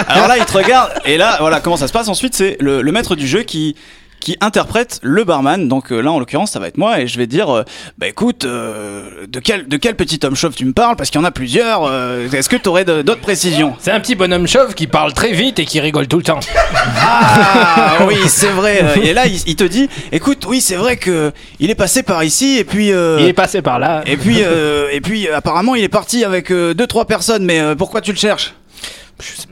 Alors, 0.09 0.29
là, 0.29 0.38
il 0.38 0.45
te 0.45 0.57
regarde, 0.57 0.93
et 1.05 1.17
là, 1.17 1.37
voilà 1.41 1.61
comment 1.61 1.77
ça 1.77 1.87
se 1.87 1.93
passe? 1.93 2.09
Ensuite, 2.09 2.35
c'est 2.35 2.57
le 2.61 2.83
maître 2.91 3.14
du 3.14 3.27
jeu 3.27 3.43
qui 3.43 3.77
qui 4.20 4.37
interprète 4.40 4.98
le 5.02 5.24
barman. 5.24 5.68
Donc 5.68 5.92
euh, 5.92 6.00
là, 6.00 6.11
en 6.12 6.18
l'occurrence, 6.18 6.50
ça 6.52 6.59
va 6.59 6.68
être 6.68 6.78
moi, 6.78 7.00
et 7.00 7.07
je 7.07 7.18
vais 7.18 7.26
dire, 7.26 7.48
euh, 7.54 7.62
bah 7.98 8.09
écoute, 8.09 8.44
euh, 8.44 9.26
de 9.28 9.40
quel 9.40 9.68
de 9.68 9.76
quel 9.76 9.94
petit 9.96 10.20
homme 10.24 10.35
chauve 10.37 10.54
tu 10.54 10.64
me 10.64 10.72
parles? 10.72 10.96
Parce 10.96 11.11
qu'il 11.11 11.20
y 11.20 11.22
en 11.22 11.26
a 11.26 11.31
plusieurs. 11.31 11.85
euh, 11.85 12.28
Est-ce 12.31 12.48
que 12.48 12.57
tu 12.57 12.68
aurais 12.68 12.85
d'autres 12.85 13.20
précisions? 13.20 13.74
C'est 13.78 13.90
un 13.92 14.00
petit 14.00 14.14
bonhomme 14.14 14.46
chauve 14.46 14.74
qui 14.74 14.87
parle 14.87 15.12
très 15.12 15.33
vite 15.33 15.59
et 15.59 15.64
qui 15.64 15.81
rigole 15.81 16.07
tout 16.09 16.18
le 16.18 16.22
temps. 16.24 16.40
Ah 17.00 17.98
oui, 18.07 18.16
c'est 18.28 18.48
vrai. 18.50 18.81
euh, 18.83 19.02
Et 19.02 19.12
là, 19.12 19.26
il, 19.26 19.40
il 19.46 19.57
te 19.57 19.64
dit, 19.64 19.88
écoute, 20.12 20.44
oui, 20.46 20.61
c'est 20.61 20.76
vrai 20.76 20.96
que 20.96 21.33
il 21.59 21.70
est 21.70 21.74
passé 21.74 22.02
par 22.02 22.22
ici, 22.24 22.59
et 22.59 22.64
puis. 22.64 22.92
euh, 22.92 23.18
Il 23.20 23.26
est 23.26 23.33
passé 23.33 23.62
par 23.62 23.78
là. 23.78 24.02
Et 24.07 24.16
puis, 24.16 24.38
euh, 24.42 24.88
et 24.92 25.00
puis, 25.00 25.28
apparemment, 25.28 25.74
il 25.74 25.83
est 25.85 25.88
parti 25.88 26.24
avec 26.24 26.50
deux, 26.52 26.87
trois 26.87 27.07
personnes. 27.07 27.44
Mais 27.44 27.61
euh, 27.61 27.74
pourquoi 27.74 28.00
tu 28.00 28.12
le 28.12 28.18
cherches? 28.18 28.54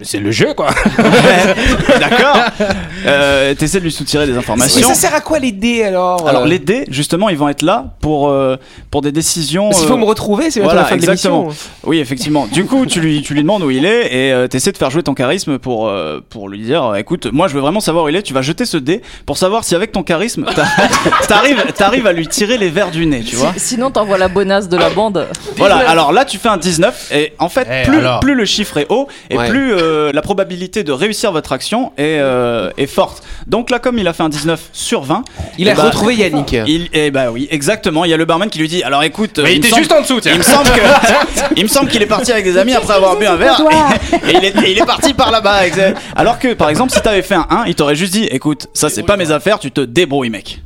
C'est 0.02 0.18
le 0.20 0.30
jeu, 0.30 0.54
quoi. 0.54 0.68
D'accord. 2.00 2.36
Euh, 3.06 3.54
T'essaies 3.54 3.78
de 3.78 3.84
lui 3.84 3.92
soutirer 3.92 4.26
des 4.26 4.32
Mais 4.32 4.38
informations. 4.38 4.88
ça 4.88 4.94
sert 4.94 5.14
à 5.14 5.20
quoi 5.20 5.38
les 5.38 5.52
dés 5.52 5.84
alors 5.84 6.26
Alors 6.26 6.42
euh 6.42 6.46
les 6.48 6.58
dés, 6.58 6.84
justement, 6.88 7.28
ils 7.28 7.36
vont 7.38 7.48
être 7.48 7.62
là 7.62 7.94
pour 8.00 8.28
euh, 8.30 8.56
pour 8.90 9.00
des 9.00 9.12
décisions. 9.12 9.70
Qu'il 9.70 9.86
faut 9.86 9.94
euh, 9.94 9.98
me 9.98 10.04
retrouver, 10.04 10.50
c'est 10.50 10.58
voilà, 10.58 10.80
la 10.80 10.86
fin 10.86 10.96
de 10.96 11.02
exactement. 11.02 11.42
l'émission. 11.42 11.68
Oui, 11.84 12.00
effectivement. 12.00 12.48
Du 12.48 12.64
coup, 12.64 12.84
tu 12.84 13.00
lui 13.00 13.22
tu 13.22 13.34
lui 13.34 13.42
demandes 13.42 13.62
où 13.62 13.70
il 13.70 13.84
est 13.84 14.12
et 14.12 14.32
euh, 14.32 14.48
t'essaies 14.48 14.72
de 14.72 14.76
faire 14.76 14.90
jouer 14.90 15.04
ton 15.04 15.14
charisme 15.14 15.58
pour 15.58 15.86
euh, 15.88 16.20
pour 16.28 16.48
lui 16.48 16.58
dire, 16.62 16.96
écoute, 16.96 17.26
moi 17.32 17.46
je 17.46 17.54
veux 17.54 17.60
vraiment 17.60 17.78
savoir 17.78 18.06
où 18.06 18.08
il 18.08 18.16
est. 18.16 18.22
Tu 18.22 18.34
vas 18.34 18.42
jeter 18.42 18.64
ce 18.64 18.76
dé 18.76 19.02
pour 19.24 19.38
savoir 19.38 19.62
si 19.62 19.76
avec 19.76 19.92
ton 19.92 20.02
charisme 20.02 20.44
t'a- 20.46 20.66
t'arrives 21.28 21.64
t'arrives 21.76 22.06
à 22.08 22.12
lui 22.12 22.26
tirer 22.26 22.58
les 22.58 22.70
verres 22.70 22.90
du 22.90 23.06
nez, 23.06 23.22
tu 23.22 23.36
vois. 23.36 23.52
Sinon, 23.56 23.92
t'envoies 23.92 24.18
la 24.18 24.28
bonasse 24.28 24.68
de 24.68 24.76
la 24.78 24.90
bande. 24.90 25.28
Voilà, 25.58 25.76
alors 25.88 26.12
là 26.12 26.24
tu 26.24 26.38
fais 26.38 26.48
un 26.48 26.56
19 26.56 27.12
et 27.14 27.34
en 27.38 27.48
fait 27.48 27.68
Eh, 27.70 27.86
plus, 27.86 27.98
alors 27.98 28.18
plus 28.18 28.34
le 28.34 28.44
chiffre 28.46 28.78
est 28.78 28.86
haut 28.88 29.06
et 29.30 29.36
Ouais. 29.36 29.48
plus 29.48 29.55
euh, 29.58 30.12
la 30.12 30.22
probabilité 30.22 30.84
de 30.84 30.92
réussir 30.92 31.32
votre 31.32 31.52
action 31.52 31.92
est, 31.96 32.18
euh, 32.20 32.70
est 32.76 32.86
forte. 32.86 33.22
Donc 33.46 33.70
là 33.70 33.78
comme 33.78 33.98
il 33.98 34.06
a 34.08 34.12
fait 34.12 34.22
un 34.22 34.28
19 34.28 34.60
sur 34.72 35.02
20, 35.02 35.24
Il 35.58 35.68
a 35.68 35.72
eh 35.72 35.74
bah, 35.74 35.82
retrouvé 35.84 36.14
Yannick. 36.14 36.52
il, 36.66 36.88
eh 36.92 37.10
bah 37.10 37.30
oui, 37.30 37.48
exactement. 37.50 38.04
Il 38.04 38.10
y 38.10 38.14
a 38.14 38.16
le 38.16 38.24
barman 38.24 38.48
qui 38.50 38.58
lui 38.58 38.68
dit 38.68 38.82
Alors 38.82 39.02
écoute, 39.02 39.38
euh, 39.38 39.42
Mais 39.44 39.52
il 39.54 39.58
était 39.58 39.68
semble- 39.68 39.80
juste 39.82 39.92
en 39.92 40.00
dessous, 40.02 40.20
tiens. 40.20 40.32
Il 40.32 40.38
me 40.38 40.42
semble 40.44 40.70
que 40.70 40.80
il 41.56 41.62
me 41.62 41.68
semble 41.68 41.88
qu'il 41.90 42.02
est 42.02 42.06
parti 42.06 42.32
avec 42.32 42.44
des 42.44 42.56
amis 42.56 42.74
après 42.74 42.94
avoir 42.94 43.16
bu 43.16 43.26
un 43.26 43.36
verre 43.36 43.60
et, 44.12 44.30
et 44.30 44.36
il, 44.36 44.44
est, 44.44 44.56
et 44.66 44.72
il 44.72 44.78
est 44.78 44.86
parti 44.86 45.14
par 45.14 45.30
là-bas. 45.30 45.60
Alors 46.14 46.38
que 46.38 46.54
par 46.54 46.68
exemple, 46.68 46.92
si 46.92 47.00
t'avais 47.00 47.22
fait 47.22 47.34
un 47.34 47.46
1, 47.50 47.64
il 47.66 47.74
t'aurait 47.74 47.96
juste 47.96 48.12
dit 48.12 48.24
Écoute, 48.24 48.66
ça 48.74 48.88
c'est 48.88 49.02
pas 49.02 49.16
mes 49.16 49.30
affaires, 49.30 49.58
tu 49.58 49.70
te 49.70 49.80
débrouilles, 49.80 50.30
mec. 50.30 50.60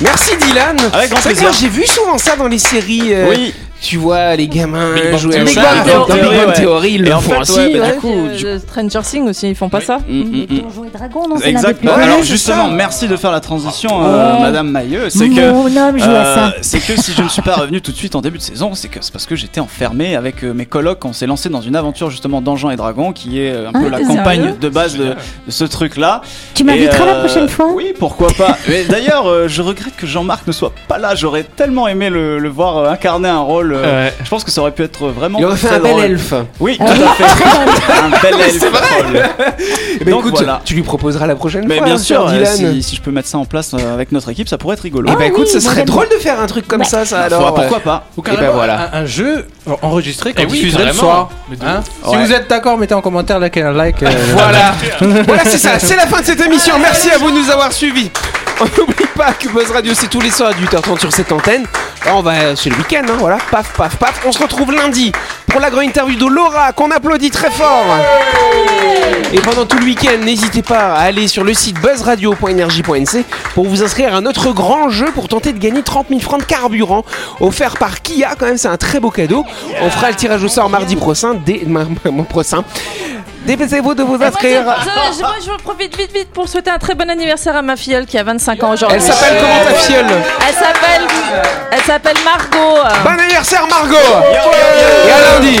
Merci 0.00 0.36
Dylan. 0.36 0.76
Avec 0.92 1.10
grand 1.10 1.20
plaisir. 1.20 1.50
J'ai 1.58 1.68
vu 1.68 1.84
souvent 1.86 2.18
ça 2.18 2.36
dans 2.36 2.46
les 2.46 2.58
séries. 2.58 3.12
euh, 3.12 3.28
Oui. 3.30 3.52
Tu 3.80 3.96
vois 3.96 4.34
les 4.36 4.48
gamins 4.48 4.94
Big 4.94 5.16
jouer 5.18 5.36
à 5.38 5.46
ça. 5.46 5.62
Dans 5.86 6.06
Big 6.12 6.22
Bang 6.24 6.48
ouais. 6.48 6.52
Theory, 6.54 6.92
ils 6.94 7.02
le 7.04 7.14
en 7.14 7.20
font 7.20 7.40
aussi. 7.40 7.58
ouais, 7.58 7.78
bah, 7.78 7.86
ouais. 7.86 7.92
du 7.94 7.98
coup, 8.00 8.12
Euh, 8.44 8.58
Stranger 8.58 9.00
Things 9.02 9.28
aussi, 9.28 9.48
ils 9.50 9.54
font 9.54 9.68
pas 9.68 9.80
ça 9.80 9.98
Mm, 10.08 10.20
mm, 10.20 10.46
mm. 10.50 10.58
Donjons 10.62 10.84
et 10.84 10.90
Dragons, 10.90 11.28
non, 11.28 11.36
c'est 11.38 11.52
l'un 11.52 11.60
des 11.60 11.66
Exact. 11.68 11.78
plus 11.80 11.88
Alors 11.88 12.22
justement, 12.22 12.66
ça. 12.68 12.72
merci 12.74 13.06
de 13.08 13.16
faire 13.16 13.30
la 13.30 13.40
transition, 13.40 13.90
euh, 14.04 14.34
Ouais. 14.34 14.40
Madame 14.42 14.68
Mailleux. 14.70 15.10
C'est 15.10 15.28
que 15.28 15.50
Mon 15.52 15.76
homme 15.76 15.98
joue 15.98 16.04
à 16.04 16.08
euh, 16.08 16.34
ça. 16.34 16.54
c'est 16.60 16.80
que 16.80 17.00
si 17.00 17.12
je 17.12 17.22
ne 17.22 17.28
suis 17.28 17.42
pas 17.42 17.54
revenu 17.54 17.80
tout 17.80 17.92
de 17.92 17.96
suite 17.96 18.14
en 18.16 18.20
début 18.20 18.38
de 18.38 18.42
saison, 18.42 18.74
c'est 18.74 18.88
que 18.88 18.98
c'est 19.00 19.12
parce 19.12 19.26
que 19.26 19.36
j'étais 19.36 19.60
enfermé 19.60 20.16
avec 20.16 20.42
euh, 20.44 20.52
mes 20.52 20.66
colocs. 20.66 21.04
On 21.04 21.12
s'est 21.12 21.26
lancé 21.26 21.48
dans 21.48 21.60
une 21.60 21.76
aventure 21.76 22.10
justement 22.10 22.40
Donjons 22.40 22.70
et 22.70 22.76
Dragons, 22.76 23.12
qui 23.12 23.40
est 23.40 23.52
euh, 23.52 23.68
un 23.68 23.72
peu 23.72 23.86
Ah, 23.92 23.98
la 23.98 24.00
campagne 24.04 24.54
de 24.60 24.68
base 24.68 24.96
de, 24.96 25.14
ce 25.48 25.64
truc-là. 25.64 26.22
Tu 26.54 26.64
m'inviteras 26.64 27.06
la 27.06 27.12
euh, 27.14 27.24
prochaine 27.24 27.48
fois 27.48 27.68
Oui, 27.72 27.92
pourquoi 27.98 28.28
pas. 28.36 28.56
Mais 28.68 28.84
d'ailleurs, 28.84 29.26
euh, 29.28 29.46
je 29.48 29.62
regrette 29.62 29.94
que 29.96 30.06
Jean-Marc 30.06 30.46
ne 30.46 30.52
soit 30.52 30.72
pas 30.88 30.98
là. 30.98 31.14
J'aurais 31.14 31.44
tellement 31.44 31.86
aimé 31.88 32.10
le, 32.10 32.48
voir 32.48 32.76
euh, 32.78 32.90
incarner 32.90 33.28
un 33.28 33.38
rôle. 33.40 33.67
Euh, 33.74 34.06
Ouais. 34.06 34.12
Je 34.24 34.28
pense 34.30 34.44
que 34.44 34.50
ça 34.50 34.60
aurait 34.60 34.70
pu 34.72 34.82
être 34.82 35.08
vraiment. 35.08 35.38
Il 35.38 35.44
aurait 35.44 35.56
fait 35.56 35.66
très 35.68 35.76
un 35.76 35.80
bel 35.80 35.92
drôle. 35.92 36.04
elfe. 36.04 36.34
Oui, 36.60 36.76
tout 36.78 36.84
Ah 36.86 36.92
oui, 36.96 37.02
à 37.04 37.24
fait. 37.28 37.94
un 38.02 38.08
bel 38.22 38.40
elfe. 38.46 38.60
drôle. 38.60 39.22
Eh 40.00 40.04
ben, 40.04 40.10
Donc, 40.12 40.20
écoute, 40.20 40.34
voilà. 40.36 40.60
tu 40.64 40.74
lui 40.74 40.82
proposeras 40.82 41.26
la 41.26 41.34
prochaine 41.36 41.64
Mais 41.66 41.76
fois. 41.78 41.84
bien 41.86 41.94
hein, 41.94 41.98
sûr, 41.98 42.26
euh, 42.28 42.32
Dylan. 42.32 42.56
si, 42.74 42.82
si 42.82 42.96
je 42.96 43.00
peux 43.02 43.10
mettre 43.10 43.28
ça 43.28 43.38
en 43.38 43.44
place 43.44 43.74
euh, 43.74 43.94
avec 43.94 44.12
notre 44.12 44.28
équipe, 44.30 44.48
ça 44.48 44.58
pourrait 44.58 44.74
être 44.74 44.80
rigolo. 44.82 45.08
Eh 45.12 45.16
ben 45.16 45.22
Ah 45.24 45.26
écoute, 45.26 45.44
oui, 45.46 45.52
ce 45.52 45.60
serait 45.60 45.84
drôle 45.84 46.08
de 46.08 46.16
faire 46.16 46.40
un 46.40 46.46
truc 46.46 46.66
comme 46.68 46.84
ça, 46.84 47.04
ça 47.04 47.22
alors. 47.22 47.40
Faudra- 47.48 47.54
pourquoi 47.62 47.80
pas 47.80 48.04
Ou 48.16 48.22
ben 48.22 48.32
carrément 48.34 48.52
voilà. 48.54 48.90
un, 48.92 49.02
un 49.02 49.06
jeu 49.06 49.46
enregistré 49.82 50.32
qu'on 50.34 50.42
Eh 50.42 50.46
oui, 50.46 50.52
diffuserait 50.60 50.86
le 50.86 50.92
soir. 50.92 51.30
Hein 51.64 51.80
Si 52.04 52.10
Ouais. 52.16 52.24
vous 52.24 52.32
êtes 52.32 52.48
d'accord, 52.48 52.76
mettez 52.78 52.94
en 52.94 53.00
commentaire 53.02 53.38
like 53.38 53.56
un 53.56 53.72
like. 53.72 54.02
euh, 54.02 54.10
Voilà, 54.32 54.74
voilà 55.26 55.44
c'est 55.44 55.58
ça, 55.58 55.78
c'est 55.78 55.96
la 55.96 56.06
fin 56.06 56.20
de 56.20 56.26
cette 56.26 56.40
émission. 56.40 56.74
Merci 56.80 57.10
à 57.10 57.18
vous 57.18 57.30
de 57.30 57.38
nous 57.38 57.50
avoir 57.50 57.72
suivis. 57.72 58.10
On 58.60 58.64
n'oublie 58.78 59.06
pas 59.16 59.32
que 59.32 59.48
Buzz 59.48 59.70
Radio 59.70 59.92
c'est 59.94 60.08
tous 60.08 60.20
les 60.20 60.30
soirs 60.30 60.50
à 60.50 60.52
18h30 60.52 61.00
sur 61.00 61.12
cette 61.12 61.30
antenne. 61.32 61.64
Là, 62.04 62.16
on 62.16 62.22
va, 62.22 62.56
c'est 62.56 62.70
le 62.70 62.76
week-end, 62.76 63.02
hein, 63.08 63.16
voilà, 63.18 63.38
paf, 63.50 63.72
paf, 63.74 63.96
paf. 63.96 64.20
On 64.26 64.32
se 64.32 64.38
retrouve 64.38 64.72
lundi 64.72 65.12
pour 65.46 65.60
la 65.60 65.70
grande 65.70 65.84
interview 65.84 66.16
de 66.18 66.26
Laura 66.26 66.72
qu'on 66.72 66.90
applaudit 66.90 67.30
très 67.30 67.50
fort. 67.50 67.86
Et 69.32 69.40
pendant 69.40 69.66
tout 69.66 69.78
le 69.78 69.84
week-end, 69.84 70.18
n'hésitez 70.24 70.62
pas 70.62 70.94
à 70.94 71.00
aller 71.00 71.28
sur 71.28 71.44
le 71.44 71.54
site 71.54 71.80
buzzradio.energie.nc 71.80 73.24
pour 73.54 73.66
vous 73.66 73.82
inscrire 73.82 74.14
à 74.14 74.20
notre 74.20 74.52
grand 74.52 74.88
jeu 74.88 75.06
pour 75.14 75.28
tenter 75.28 75.52
de 75.52 75.58
gagner 75.58 75.82
30 75.82 76.06
000 76.08 76.20
francs 76.20 76.40
de 76.40 76.46
carburant 76.46 77.04
offert 77.40 77.76
par 77.76 78.02
Kia. 78.02 78.34
Quand 78.38 78.46
même, 78.46 78.58
c'est 78.58 78.68
un 78.68 78.76
très 78.76 79.00
beau 79.00 79.10
cadeau. 79.10 79.44
On 79.82 79.90
fera 79.90 80.10
le 80.10 80.16
tirage 80.16 80.42
au 80.42 80.48
sort 80.48 80.70
mardi 80.70 80.96
prochain. 80.96 81.34
Dès 81.34 81.62
prochain. 82.28 82.64
Dépêchez-vous 83.48 83.94
de 83.94 84.02
vous 84.02 84.18
moi, 84.18 84.26
inscrire. 84.26 84.62
je- 84.84 85.16
je- 85.16 85.20
moi, 85.22 85.34
je 85.42 85.62
profite 85.62 85.96
vite 85.96 86.12
vite 86.12 86.28
pour 86.34 86.46
souhaiter 86.46 86.68
un 86.70 86.76
très 86.76 86.94
bon 86.94 87.08
anniversaire 87.08 87.56
à 87.56 87.62
ma 87.62 87.76
filleule 87.76 88.04
qui 88.04 88.18
a 88.18 88.22
25 88.22 88.62
ans 88.62 88.72
aujourd'hui. 88.72 88.98
Elle 88.98 89.02
s'appelle 89.02 89.38
comment 89.40 89.64
ta 89.64 89.74
filleule? 89.74 90.04
Elle 90.46 90.54
s'appelle 90.54 91.02
Elle 91.70 91.80
s'appelle 91.82 92.16
Margot. 92.26 92.76
Bon 93.04 93.10
anniversaire 93.18 93.66
Margot 93.66 93.96
Et 95.06 95.10
à 95.10 95.32
lundi 95.32 95.60